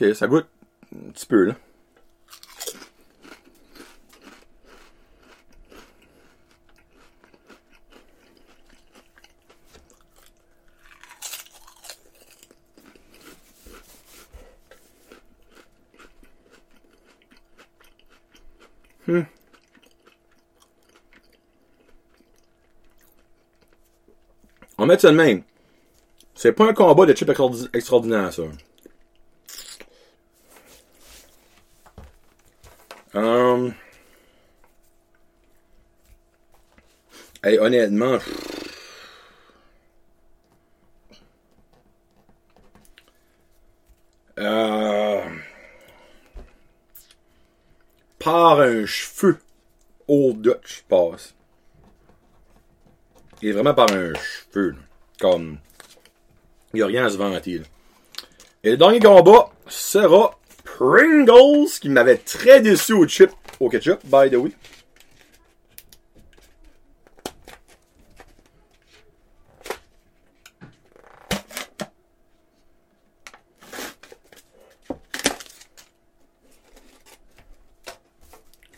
Ok, 0.02 0.16
ça 0.16 0.28
goûte 0.28 0.48
un 0.96 1.12
petit 1.12 1.26
peu, 1.26 1.44
là. 1.46 1.56
Hmm. 19.08 19.24
On 24.78 24.86
mettre 24.86 25.02
ça 25.02 25.12
de 25.12 25.16
même. 25.18 25.44
C'est 26.36 26.54
pas 26.54 26.70
un 26.70 26.74
combat 26.74 27.06
de 27.06 27.14
chips 27.14 27.30
extraordinaire, 27.74 28.32
ça. 28.32 28.44
Um... 33.14 33.74
Honnêtement... 37.44 38.20
Euh... 44.38 45.22
Par 48.20 48.60
un 48.60 48.86
cheveu, 48.86 49.40
Old 50.08 50.42
Dutch 50.42 50.84
passe. 50.88 51.34
Il 53.42 53.50
est 53.50 53.52
vraiment 53.54 53.74
par 53.74 53.92
un 53.92 54.14
cheveu. 54.14 54.76
Comme. 55.20 55.60
Il 56.74 56.78
n'y 56.78 56.82
a 56.84 56.88
rien 56.88 57.06
à 57.06 57.10
se 57.10 57.18
vanter. 57.18 57.62
Et 58.64 58.72
le 58.72 58.78
dernier 58.78 59.00
combat 59.00 59.50
sera 59.68 60.39
Pringles, 60.80 61.68
qui 61.82 61.90
m'avait 61.90 62.16
très 62.16 62.62
déçu 62.62 62.94
au 62.94 63.06
chip, 63.06 63.32
au 63.60 63.68
ketchup, 63.68 64.00
by 64.06 64.30
the 64.32 64.36
way. 64.36 64.52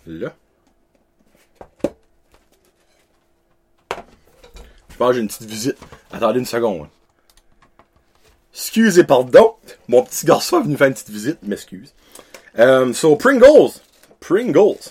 Là. 0.07 0.33
Je 4.89 4.97
pense 4.97 5.09
que 5.09 5.13
j'ai 5.13 5.21
une 5.21 5.27
petite 5.27 5.43
visite. 5.43 5.77
Attendez 6.11 6.39
une 6.39 6.45
seconde. 6.45 6.87
Excusez, 8.51 9.03
pardon. 9.03 9.55
Mon 9.91 10.03
petit 10.03 10.25
garçon 10.25 10.61
est 10.61 10.63
venu 10.63 10.77
faire 10.77 10.87
une 10.87 10.93
petite 10.93 11.09
visite. 11.09 11.43
M'excuse. 11.43 11.93
Um, 12.57 12.93
so, 12.93 13.17
Pringles. 13.17 13.81
Pringles. 14.21 14.89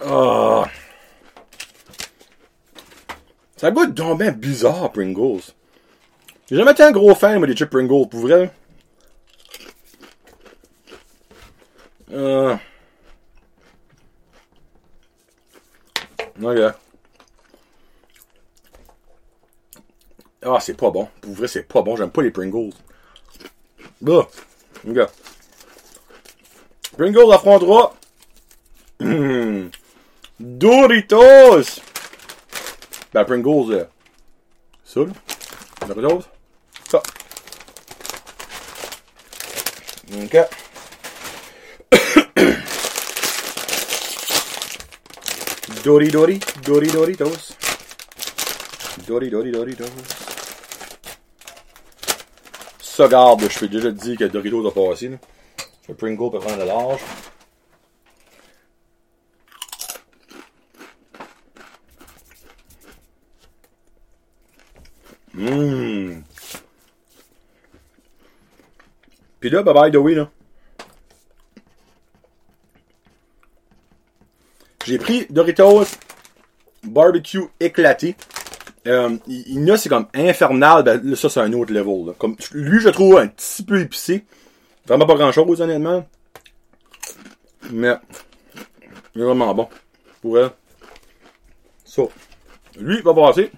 Ah. 0.00 0.62
Ça 3.56 3.72
goûte 3.72 3.94
donc 3.94 4.20
bien 4.20 4.30
bizarre, 4.30 4.92
Pringles. 4.92 5.42
J'ai 6.48 6.54
jamais 6.54 6.70
été 6.70 6.84
un 6.84 6.92
gros 6.92 7.16
fan, 7.16 7.38
moi, 7.38 7.48
des 7.48 7.56
chips 7.56 7.68
Pringles, 7.68 8.08
pour 8.08 8.20
vrai. 8.20 8.52
Euh... 12.12 12.56
Ok. 16.40 16.74
Ah, 20.44 20.58
c'est 20.60 20.74
pas 20.74 20.90
bon. 20.90 21.08
Pour 21.22 21.32
vrai, 21.32 21.48
c'est 21.48 21.62
pas 21.62 21.80
bon. 21.80 21.96
J'aime 21.96 22.10
pas 22.10 22.22
les 22.22 22.30
Pringles. 22.30 22.74
Bah, 24.00 24.28
ok. 24.86 24.98
Pringles 26.96 27.32
affrontera 27.32 27.94
hmm. 29.00 29.68
Doritos. 30.40 31.80
Ben, 33.12 33.24
Pringles, 33.24 33.72
euh, 33.72 33.84
ça, 34.84 35.00
là. 35.00 35.06
Doritos. 35.86 36.24
Ça. 36.90 37.02
Ok. 40.22 40.34
Dori 45.84 46.08
Dori, 46.08 46.40
Dori 46.62 46.88
Doritos. 46.88 47.54
Dori 49.06 49.30
Dori 49.30 49.50
Doritos. 49.50 50.23
Ça, 52.94 53.08
garde, 53.08 53.40
je 53.40 53.48
fais 53.48 53.66
déjà 53.66 53.90
dit 53.90 54.16
que 54.16 54.22
Doritos 54.22 54.64
a 54.68 54.72
passé. 54.72 55.08
Là. 55.08 55.16
Le 55.88 55.94
Pringle 55.96 56.30
peut 56.30 56.38
prendre 56.38 56.58
de 56.58 56.62
large. 56.62 57.00
Hum. 65.36 66.22
Puis 69.40 69.50
là, 69.50 69.64
bye 69.64 69.74
bye 69.74 69.90
the 69.90 69.96
way, 69.96 70.14
là. 70.14 70.30
J'ai 74.84 74.98
pris 74.98 75.26
Doritos 75.30 75.96
barbecue 76.84 77.42
éclaté. 77.58 78.14
Euh, 78.86 79.16
il 79.26 79.64
y 79.64 79.70
a, 79.70 79.76
c'est 79.76 79.88
comme 79.88 80.06
infernal. 80.14 80.82
Ben, 80.82 81.00
là, 81.02 81.16
ça, 81.16 81.28
c'est 81.28 81.40
un 81.40 81.52
autre 81.54 81.72
level. 81.72 82.14
Comme, 82.18 82.36
lui, 82.52 82.80
je 82.80 82.90
trouve 82.90 83.18
un 83.18 83.28
petit 83.28 83.62
peu 83.62 83.80
épicé. 83.80 84.24
Vraiment 84.86 85.06
pas 85.06 85.14
grand 85.14 85.32
chose, 85.32 85.60
honnêtement. 85.60 86.06
Mais, 87.70 87.94
il 89.14 89.22
est 89.22 89.24
vraiment 89.24 89.54
bon. 89.54 89.68
Pour 90.20 90.38
elle. 90.38 90.50
Ça. 91.84 92.02
Lui, 92.78 92.96
il 92.96 93.02
va 93.02 93.14
passer. 93.14 93.50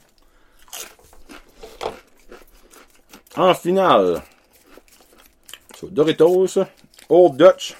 En 3.37 3.55
finale. 3.55 4.23
So, 5.79 5.89
Doritos, 5.89 6.59
Old 7.09 7.37
Dutch, 7.37 7.77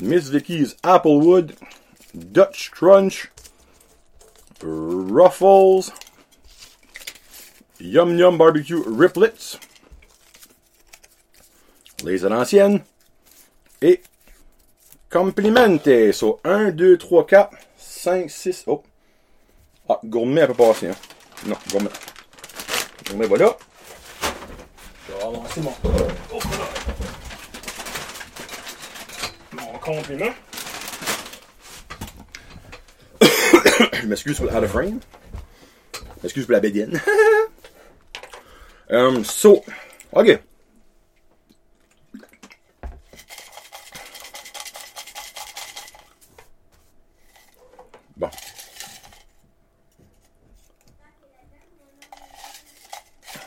Miss 0.00 0.28
Vicky's 0.28 0.76
Applewood, 0.82 1.54
Dutch 2.14 2.70
Crunch, 2.70 3.30
Ruffles, 4.62 5.92
Yum 7.80 8.18
Yum 8.18 8.38
Barbecue 8.38 8.82
Riplets, 8.86 9.58
les 12.04 12.24
anciennes, 12.24 12.82
et 13.82 14.02
Complimente. 15.10 16.12
So, 16.12 16.40
1, 16.44 16.72
2, 16.72 16.98
3, 16.98 17.26
4, 17.26 17.50
5, 17.78 18.30
6. 18.30 18.64
Oh. 18.66 18.82
Ah, 19.88 20.00
gourmet 20.04 20.42
à 20.42 20.46
peu 20.48 20.54
passer. 20.54 20.88
Hein. 20.88 20.96
Non, 21.46 21.56
gourmet. 21.70 21.90
Gourmet, 23.08 23.26
voilà. 23.26 23.56
Je 25.06 25.12
vais 25.12 25.22
avancer 25.22 25.60
mon. 25.60 25.72
Oh, 26.32 26.38
mon 29.52 29.78
compliment. 29.78 30.34
Je 34.06 34.10
m'excuse 34.10 34.36
pour 34.36 34.46
le 34.46 34.52
out 34.52 34.62
of 34.62 34.70
frame. 34.70 35.00
Je 35.92 36.22
m'excuse 36.22 36.44
pour 36.44 36.52
la 36.52 36.60
bédienne. 36.60 37.02
um, 38.88 39.24
so, 39.24 39.64
ok. 40.12 40.40
Bon. 48.16 48.30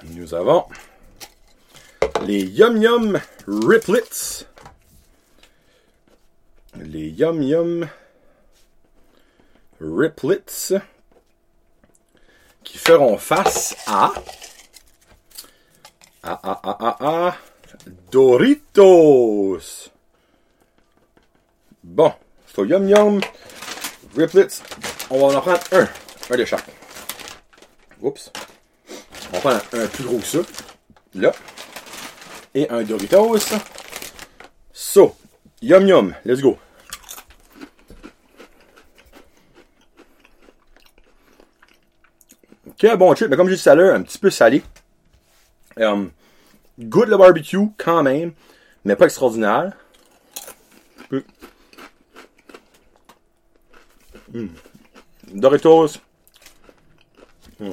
Nous 0.09 0.33
avons 0.33 0.65
les 2.25 2.43
Yum 2.43 2.81
Yum 2.81 3.21
Riplets. 3.47 4.45
Les 6.75 7.07
Yum 7.11 7.41
Yum 7.41 7.89
Riplets 9.81 10.73
qui 12.63 12.77
feront 12.77 13.17
face 13.17 13.75
à 13.87 14.11
à 16.23 16.33
à 16.33 16.59
à 16.63 16.87
à, 16.89 17.27
à 17.27 17.37
Doritos. 18.11 19.89
Bon, 21.83 22.13
so 22.53 22.65
Yum 22.65 22.89
Yum 22.89 23.21
Riplets, 24.15 24.61
on 25.09 25.19
va 25.19 25.37
en 25.37 25.41
prendre 25.41 25.59
un, 25.71 25.87
un 26.29 26.37
de 26.37 26.45
chaque. 26.45 26.65
Oups. 28.01 28.31
On 29.31 29.39
va 29.39 29.39
prendre 29.39 29.61
un 29.73 29.87
plus 29.87 30.03
gros 30.03 30.17
que 30.17 30.25
ça, 30.25 30.39
là, 31.13 31.31
et 32.53 32.69
un 32.69 32.83
Doritos. 32.83 33.55
So, 34.73 35.15
Yum 35.61 35.87
Yum, 35.87 36.15
let's 36.25 36.41
go. 36.41 36.57
Quel 42.79 42.95
bon 42.95 43.13
chip, 43.13 43.27
mais 43.29 43.35
comme 43.35 43.49
j'ai 43.49 43.57
dit 43.57 43.69
à 43.69 43.75
l'heure, 43.75 43.93
un 43.93 44.01
petit 44.03 44.17
peu 44.17 44.29
salé. 44.29 44.63
Um, 45.77 46.11
good 46.79 47.09
le 47.09 47.17
barbecue, 47.17 47.67
quand 47.77 48.03
même, 48.03 48.31
mais 48.85 48.95
pas 48.95 49.03
extraordinaire. 49.03 49.73
Mm. 54.31 54.47
Doritos. 55.33 55.99
Mm. 57.59 57.71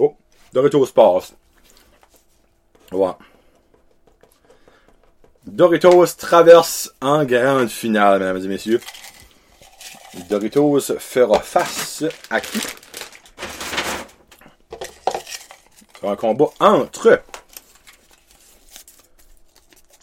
Oh, 0.00 0.16
Doritos 0.52 0.86
passe. 0.86 1.34
Voilà. 2.90 3.16
Doritos 5.46 6.06
traverse 6.18 6.92
en 7.00 7.24
grande 7.24 7.68
finale, 7.68 8.18
mesdames 8.18 8.44
et 8.44 8.48
messieurs. 8.48 8.80
Doritos 10.28 10.98
fera 10.98 11.38
face 11.38 12.02
à 12.28 12.40
qui? 12.40 12.58
Un 16.06 16.16
combat 16.16 16.52
entre 16.60 17.22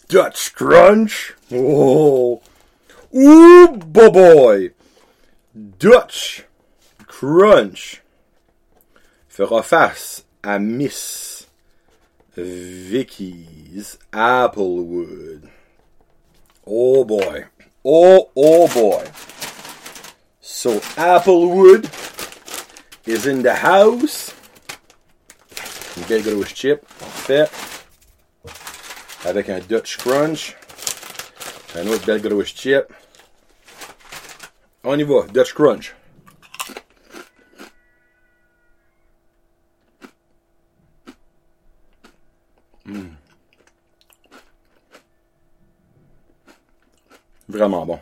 Dutch 0.08 0.52
Crunch. 0.52 1.34
Oh! 1.52 2.42
Ooh, 3.14 3.68
boy! 3.68 4.72
Dutch 5.54 6.44
Crunch 7.06 8.02
fera 9.28 9.62
face 9.62 10.24
à 10.42 10.58
Miss 10.58 11.46
Vicky's 12.36 13.98
Applewood. 14.12 15.48
Oh 16.66 17.04
boy. 17.04 17.46
Oh, 17.84 18.30
oh 18.36 18.68
boy. 18.68 19.04
So 20.40 20.80
Applewood 20.96 21.84
is 23.06 23.26
in 23.26 23.42
the 23.42 23.54
house. 23.54 24.34
Une 25.96 26.04
belle 26.04 26.22
grosse 26.22 26.54
chip. 26.54 26.80
Parfait. 26.98 27.46
Avec 29.24 29.48
un 29.48 29.60
Dutch 29.60 29.98
Crunch. 29.98 30.56
Un 31.74 31.86
autre 31.86 32.04
belle 32.04 32.20
grosse 32.20 32.54
chip. 32.54 32.84
On 34.84 34.98
y 34.98 35.02
va. 35.02 35.26
Dutch 35.32 35.54
Crunch. 35.54 35.94
Mm. 42.84 43.14
Vraiment 47.48 47.86
bon. 47.86 48.00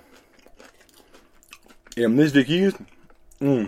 Et 1.96 2.07
Miss 2.07 2.33
Vicky's, 2.33 2.72
mm. 3.40 3.64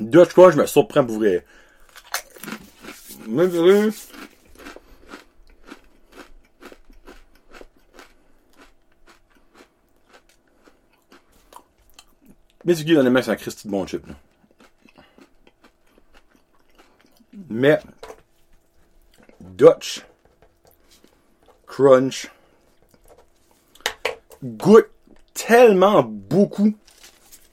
Dutch 0.00 0.32
Crunch 0.32 0.56
me 0.56 0.66
surprend 0.66 1.04
pour 1.04 1.18
vrai. 1.18 1.44
Mais 3.26 3.46
vrai. 3.46 3.90
Mais 12.64 12.74
c'est 12.74 12.84
qui 12.84 12.94
honnêtement 12.94 13.22
c'est 13.22 13.30
un 13.30 13.36
Christy 13.36 13.66
de 13.66 13.72
bon 13.72 13.86
chip. 13.86 14.06
Là. 14.06 14.14
Mais 17.48 17.80
Dutch 19.40 20.04
Crunch 21.66 22.30
goûte 24.42 24.90
tellement 25.34 26.02
beaucoup. 26.02 26.74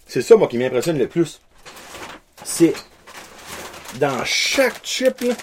C'est 0.05 0.22
ça 0.22 0.36
moi 0.36 0.47
qui 0.47 0.57
m'impressionne 0.57 0.97
le 0.97 1.07
plus. 1.07 1.41
C'est 2.43 2.74
dans 3.99 4.24
chaque 4.26 4.86
chip 4.86 5.22
là, 5.22 5.34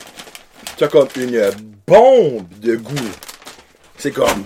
t'as 0.77 0.89
comme 0.89 1.09
une 1.17 1.51
bombe 1.87 2.49
de 2.61 2.77
goût. 2.77 3.11
C'est 3.99 4.13
comme 4.13 4.45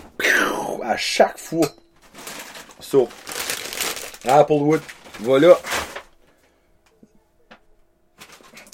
à 0.82 0.96
chaque 0.96 1.38
fois. 1.38 1.68
So, 2.80 3.08
Applewood, 4.24 4.80
voilà. 5.20 5.58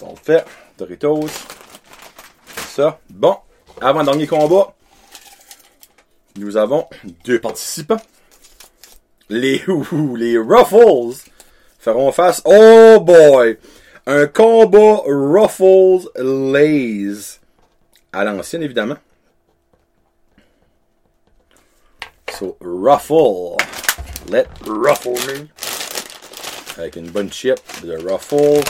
On 0.03 0.11
le 0.11 0.17
fait. 0.23 0.45
Doritos. 0.77 1.27
Ça. 2.69 2.99
Bon. 3.09 3.37
Avant-dernier 3.81 4.27
combat. 4.27 4.75
Nous 6.37 6.57
avons 6.57 6.87
deux 7.25 7.41
participants. 7.41 8.01
Les, 9.29 9.63
les 10.17 10.37
Ruffles 10.39 11.31
feront 11.79 12.13
face. 12.13 12.43
Oh 12.45 12.99
boy! 13.01 13.59
Un 14.07 14.27
combat 14.27 15.03
Ruffles 15.07 16.11
Lays 16.17 17.41
à 18.15 18.25
l'ancienne, 18.25 18.62
évidemment. 18.62 18.97
So, 22.31 22.57
Ruffle. 22.61 23.57
Let 24.31 24.47
Ruffle 24.67 25.11
me. 25.27 25.49
Avec 26.79 26.97
une 26.97 27.11
bonne 27.11 27.33
chip 27.33 27.59
de 27.83 27.97
Ruffle. 27.97 28.62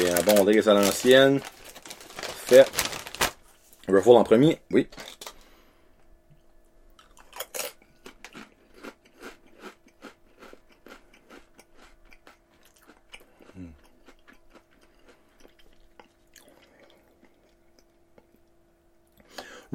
Et 0.00 0.10
un 0.10 0.22
bon 0.22 0.44
lace 0.44 0.66
à 0.66 0.74
l'ancienne. 0.74 1.40
Fait. 2.46 2.66
Ruffle 3.88 4.10
en 4.10 4.24
premier, 4.24 4.60
oui. 4.70 4.88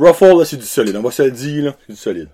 Ruffle, 0.04 0.38
là, 0.38 0.45
c'est 0.45 0.58
du 0.58 0.66
solide. 0.66 0.95
On 0.97 1.01
va 1.01 1.12
se 1.12 1.24
le 1.24 1.32
dire, 1.32 1.66
là, 1.66 1.78
c'est 1.88 1.93
du 1.93 1.99
solide. 1.99 2.30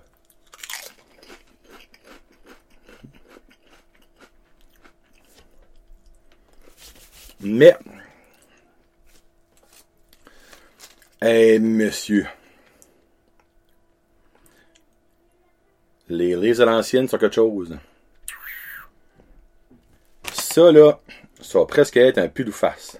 Mais, 7.42 7.74
eh, 11.22 11.58
monsieur, 11.58 12.26
les 16.08 16.36
les 16.36 16.60
à 16.60 16.64
l'ancienne 16.66 17.08
sont 17.08 17.18
quelque 17.18 17.34
chose. 17.34 17.78
Ça, 20.34 20.70
là, 20.72 20.98
ça 21.40 21.58
va 21.60 21.66
presque 21.66 21.96
être 21.96 22.18
un 22.18 22.28
pull 22.28 22.48
ou 22.48 22.52
face. 22.52 22.98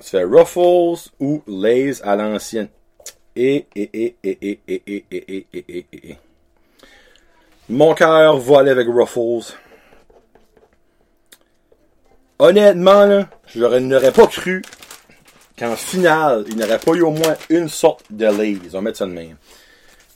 C'est 0.00 0.24
Ruffles 0.24 1.10
ou 1.20 1.42
Lays 1.46 2.02
à 2.02 2.16
l'ancienne. 2.16 2.68
Et, 3.36 3.66
et, 3.74 3.90
et, 3.92 4.16
et, 4.22 4.38
et, 4.42 4.60
et, 4.66 4.82
et, 4.86 5.04
et, 5.10 5.46
et, 5.52 5.64
et, 5.68 5.86
et. 5.92 6.18
Mon 7.68 7.94
cœur 7.94 8.38
va 8.38 8.60
aller 8.60 8.70
avec 8.70 8.86
Ruffles. 8.88 9.56
Honnêtement, 12.38 13.06
là, 13.06 13.28
je 13.46 13.64
n'aurais 13.64 14.12
pas 14.12 14.26
cru 14.26 14.62
qu'en 15.58 15.76
finale, 15.76 16.44
il 16.48 16.56
n'aurait 16.56 16.78
pas 16.78 16.92
eu 16.92 17.02
au 17.02 17.10
moins 17.10 17.36
une 17.48 17.68
sorte 17.68 18.04
de 18.10 18.26
Lays. 18.26 18.58
On 18.66 18.72
va 18.72 18.80
mettre 18.82 18.98
ça 18.98 19.06
de 19.06 19.12
même. 19.12 19.36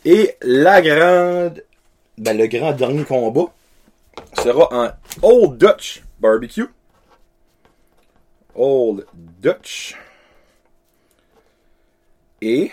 Et 0.04 0.36
la 0.42 0.82
grande, 0.82 1.64
ben, 2.18 2.36
le 2.36 2.46
grand 2.46 2.72
dernier 2.72 3.04
combat 3.04 3.46
sera 4.42 4.68
en 4.72 4.90
Old 5.22 5.58
Dutch 5.58 6.02
Barbecue. 6.20 6.66
Old 8.58 9.06
Dutch. 9.14 9.96
Et 12.42 12.72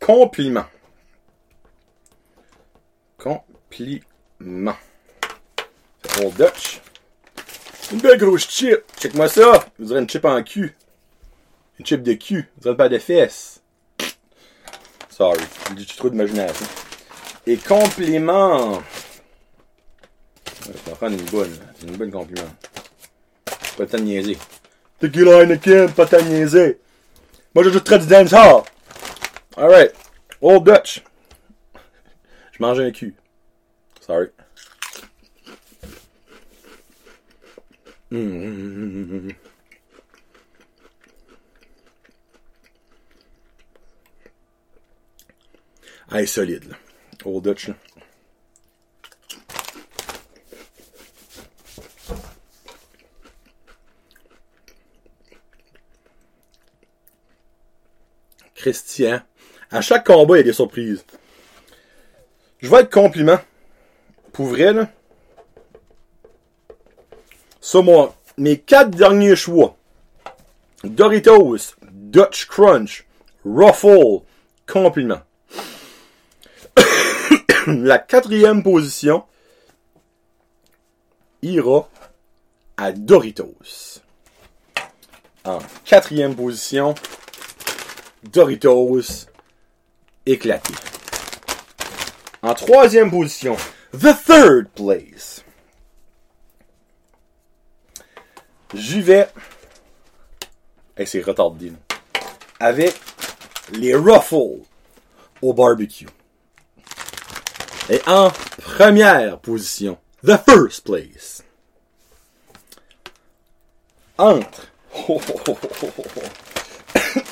compliment. 0.00 0.66
Compliment. 3.16 4.76
Old 6.20 6.34
Dutch. 6.36 6.80
Une 7.92 8.00
belle 8.00 8.18
grosse 8.18 8.50
chip. 8.50 8.82
Check-moi 8.98 9.28
ça. 9.28 9.66
Vous 9.78 9.92
aurez 9.92 10.00
une 10.00 10.10
chip 10.10 10.24
en 10.24 10.42
cul. 10.42 10.76
Une 11.78 11.86
chip 11.86 12.02
de 12.02 12.14
cul. 12.14 12.50
Vous 12.56 12.66
aurez 12.66 12.76
pas 12.76 12.88
de 12.88 12.98
fesses. 12.98 13.62
Sorry. 15.10 15.44
J'ai 15.76 15.86
trop 15.86 16.10
d'imagination. 16.10 16.66
Et 17.46 17.56
compliment. 17.56 18.82
Je 20.66 20.72
vais 20.72 20.92
prendre 20.96 21.16
une 21.16 21.30
bonne. 21.30 21.56
Une 21.84 21.96
bonne 21.96 22.10
compliment. 22.10 22.50
Pas 23.44 23.84
le 23.84 23.86
temps 23.86 23.98
de 23.98 24.02
niaiser. 24.02 24.36
Tequila 24.98 25.42
Heineken, 25.42 25.92
pas 25.92 26.06
tant 26.06 26.22
niaiser. 26.22 26.78
Moi, 27.54 27.64
je 27.64 27.78
très 27.78 27.98
du 27.98 28.06
dancehall. 28.06 28.62
Alright. 29.56 29.92
Old 30.40 30.64
Dutch. 30.64 31.02
Je 32.52 32.62
mange 32.62 32.80
un 32.80 32.90
cul. 32.90 33.14
Sorry. 34.00 34.28
Mmh. 38.10 39.32
Ah, 46.10 46.24
solide, 46.26 46.64
là. 46.70 46.76
Old 47.26 47.44
Dutch, 47.44 47.68
là. 47.68 47.74
Christian. 58.68 59.20
À 59.70 59.80
chaque 59.80 60.06
combat, 60.06 60.36
il 60.36 60.38
y 60.38 60.40
a 60.40 60.44
des 60.44 60.52
surprises. 60.52 61.04
Je 62.58 62.68
vais 62.68 62.80
être 62.80 62.92
compliment. 62.92 63.38
Pour 64.32 64.56
là. 64.56 64.88
Ça, 67.60 67.80
moi, 67.82 68.14
mes 68.36 68.58
quatre 68.58 68.90
derniers 68.90 69.36
choix. 69.36 69.76
Doritos, 70.84 71.74
Dutch 71.90 72.46
Crunch, 72.46 73.06
Ruffle, 73.44 74.22
compliment. 74.66 75.20
La 77.66 77.98
quatrième 77.98 78.62
position 78.62 79.24
ira 81.42 81.88
à 82.76 82.92
Doritos. 82.92 84.02
En 85.44 85.58
quatrième 85.84 86.36
position, 86.36 86.94
Doritos 88.24 89.26
éclaté. 90.26 90.74
En 92.42 92.54
troisième 92.54 93.10
position, 93.10 93.56
the 93.92 94.14
third 94.26 94.68
place. 94.74 95.44
J'y 98.74 99.00
vais. 99.00 99.28
Et 100.96 101.06
c'est 101.06 101.22
retardé. 101.22 101.72
Avec 102.60 102.94
les 103.72 103.94
Ruffles 103.94 104.62
au 105.40 105.52
barbecue. 105.52 106.08
Et 107.88 108.00
en 108.06 108.30
première 108.58 109.38
position, 109.38 109.96
the 110.24 110.36
first 110.36 110.84
place. 110.84 111.42
Entre. 114.18 114.66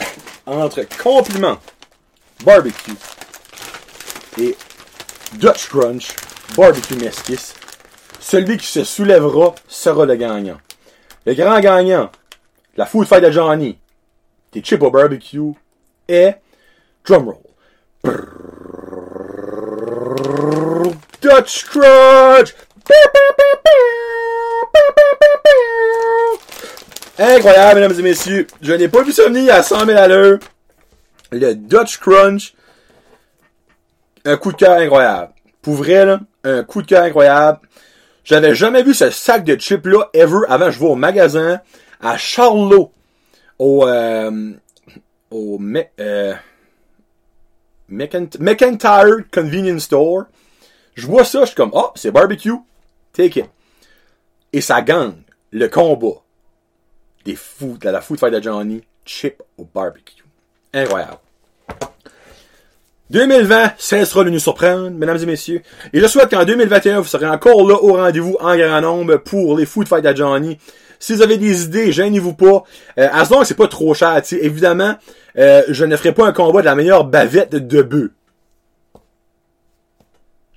entre 0.46 0.82
compliment 1.02 1.58
barbecue 2.44 2.96
et 4.38 4.56
Dutch 5.34 5.68
Crunch 5.68 6.14
barbecue 6.56 6.96
mesquisse, 6.96 7.54
celui 8.20 8.56
qui 8.56 8.66
se 8.66 8.84
soulèvera 8.84 9.54
sera 9.68 10.06
le 10.06 10.16
gagnant. 10.16 10.58
Le 11.24 11.34
grand 11.34 11.60
gagnant, 11.60 12.10
la 12.76 12.86
food 12.86 13.06
fight 13.06 13.22
de 13.22 13.30
Johnny, 13.30 13.78
des 14.52 14.60
chips 14.62 14.82
au 14.82 14.90
barbecue 14.90 15.52
est 16.08 16.40
drumroll. 17.04 17.38
Dutch 21.20 21.64
Crunch! 21.64 22.54
Incroyable, 27.18 27.80
mesdames 27.80 27.98
et 27.98 28.02
messieurs. 28.02 28.46
Je 28.60 28.74
n'ai 28.74 28.88
pas 28.88 29.02
vu 29.02 29.10
ça 29.10 29.24
venir 29.24 29.54
à 29.54 29.62
100 29.62 29.86
000 29.86 29.98
à 29.98 30.06
l'heure. 30.06 30.38
Le 31.32 31.54
Dutch 31.54 31.98
Crunch. 31.98 32.54
Un 34.26 34.36
coup 34.36 34.52
de 34.52 34.56
cœur 34.56 34.76
incroyable. 34.78 35.32
Pour 35.62 35.74
vrai, 35.74 36.04
là, 36.04 36.20
un 36.44 36.62
coup 36.62 36.82
de 36.82 36.86
cœur 36.86 37.04
incroyable. 37.04 37.60
J'avais 38.22 38.54
jamais 38.54 38.82
vu 38.82 38.92
ce 38.92 39.08
sac 39.10 39.44
de 39.44 39.56
chips 39.56 39.86
là 39.86 40.10
ever 40.12 40.40
avant. 40.48 40.70
Je 40.70 40.78
vais 40.78 40.86
au 40.86 40.94
magasin 40.94 41.60
à 42.02 42.18
Charlot. 42.18 42.92
Au, 43.58 43.86
euh, 43.86 44.52
au, 45.30 45.58
euh, 45.98 46.34
McIntyre 47.88 49.16
Convenience 49.32 49.84
Store. 49.84 50.24
Je 50.94 51.06
vois 51.06 51.24
ça, 51.24 51.40
je 51.42 51.46
suis 51.46 51.54
comme, 51.54 51.70
oh, 51.72 51.92
c'est 51.94 52.10
barbecue. 52.10 52.52
Take 53.14 53.40
it. 53.40 53.46
Et 54.52 54.60
ça 54.60 54.82
gagne 54.82 55.14
le 55.50 55.68
combat 55.68 56.22
des 57.26 57.36
fous, 57.36 57.76
de 57.80 57.90
la 57.90 58.00
food 58.00 58.18
fight 58.18 58.32
de 58.32 58.40
Johnny, 58.40 58.82
chip 59.04 59.42
au 59.58 59.68
barbecue. 59.72 60.24
Incroyable. 60.72 61.18
2020 63.10 63.72
cessera 63.78 64.24
de 64.24 64.30
nous 64.30 64.38
surprendre, 64.38 64.90
mesdames 64.90 65.18
et 65.22 65.26
messieurs. 65.26 65.62
Et 65.92 66.00
je 66.00 66.06
souhaite 66.06 66.30
qu'en 66.30 66.44
2021, 66.44 67.00
vous 67.00 67.06
serez 67.06 67.26
encore 67.26 67.66
là 67.66 67.74
au 67.74 67.94
rendez-vous 67.94 68.36
en 68.40 68.56
grand 68.56 68.80
nombre 68.80 69.16
pour 69.18 69.56
les 69.56 69.66
food 69.66 69.86
fight 69.86 70.04
de 70.04 70.16
Johnny. 70.16 70.58
Si 70.98 71.14
vous 71.14 71.22
avez 71.22 71.36
des 71.36 71.64
idées, 71.64 71.92
gênez-vous 71.92 72.34
pas. 72.34 72.64
Euh, 72.98 73.08
as 73.12 73.30
long 73.30 73.44
c'est 73.44 73.54
pas 73.54 73.68
trop 73.68 73.94
cher, 73.94 74.20
t'sais. 74.22 74.38
évidemment, 74.42 74.96
euh, 75.38 75.62
je 75.68 75.84
ne 75.84 75.94
ferai 75.96 76.12
pas 76.12 76.26
un 76.26 76.32
combat 76.32 76.60
de 76.60 76.66
la 76.66 76.74
meilleure 76.74 77.04
bavette 77.04 77.54
de 77.54 77.82
bœuf. 77.82 78.10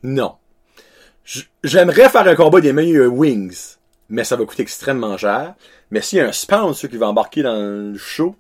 Non. 0.02 0.36
J'aimerais 1.64 2.10
faire 2.10 2.28
un 2.28 2.36
combat 2.36 2.62
des 2.62 2.74
meilleurs 2.74 3.14
wings, 3.14 3.76
mais 4.10 4.24
ça 4.24 4.36
va 4.36 4.46
coûter 4.46 4.64
extrêmement 4.64 5.18
cher. 5.18 5.56
Mais 5.92 6.02
s'il 6.02 6.20
y 6.20 6.22
a 6.22 6.28
un 6.28 6.32
sponsor 6.32 6.90
qui 6.90 6.98
va 6.98 7.08
embarquer 7.08 7.44
dans 7.44 7.56
le 7.56 7.98
show 7.98 8.36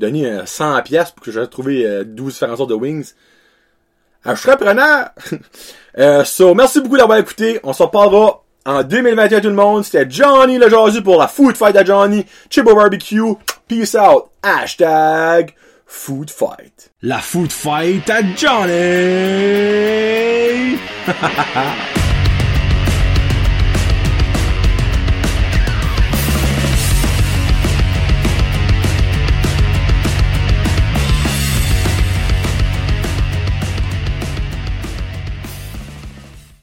donner 0.00 0.26
euh, 0.26 0.46
100 0.46 0.82
pièces 0.82 1.12
pour 1.12 1.24
que 1.24 1.30
j'aille 1.30 1.48
trouver 1.48 1.86
euh, 1.86 2.02
12 2.04 2.32
différentes 2.32 2.56
sortes 2.56 2.70
de 2.70 2.74
wings. 2.74 3.12
Euh, 4.26 4.34
je 4.34 4.40
serais 4.40 4.56
preneur. 4.56 5.10
euh, 5.98 6.24
so, 6.24 6.54
merci 6.54 6.80
beaucoup 6.80 6.96
d'avoir 6.96 7.18
écouté. 7.18 7.60
On 7.62 7.72
se 7.72 7.82
reparlera 7.82 8.42
en 8.66 8.82
2021 8.82 9.40
tout 9.40 9.48
le 9.48 9.54
monde. 9.54 9.84
C'était 9.84 10.10
Johnny 10.10 10.58
le 10.58 10.68
Jazu 10.68 11.02
pour 11.02 11.18
la 11.18 11.28
Food 11.28 11.56
Fight 11.56 11.76
à 11.76 11.84
Johnny. 11.84 12.26
Chibo 12.50 12.74
Barbecue. 12.74 13.34
Peace 13.68 13.94
out. 13.94 14.30
Hashtag 14.42 15.54
Food 15.86 16.30
Fight. 16.30 16.90
La 17.02 17.18
Food 17.18 17.52
Fight 17.52 18.10
à 18.10 18.20
Johnny. 18.36 18.70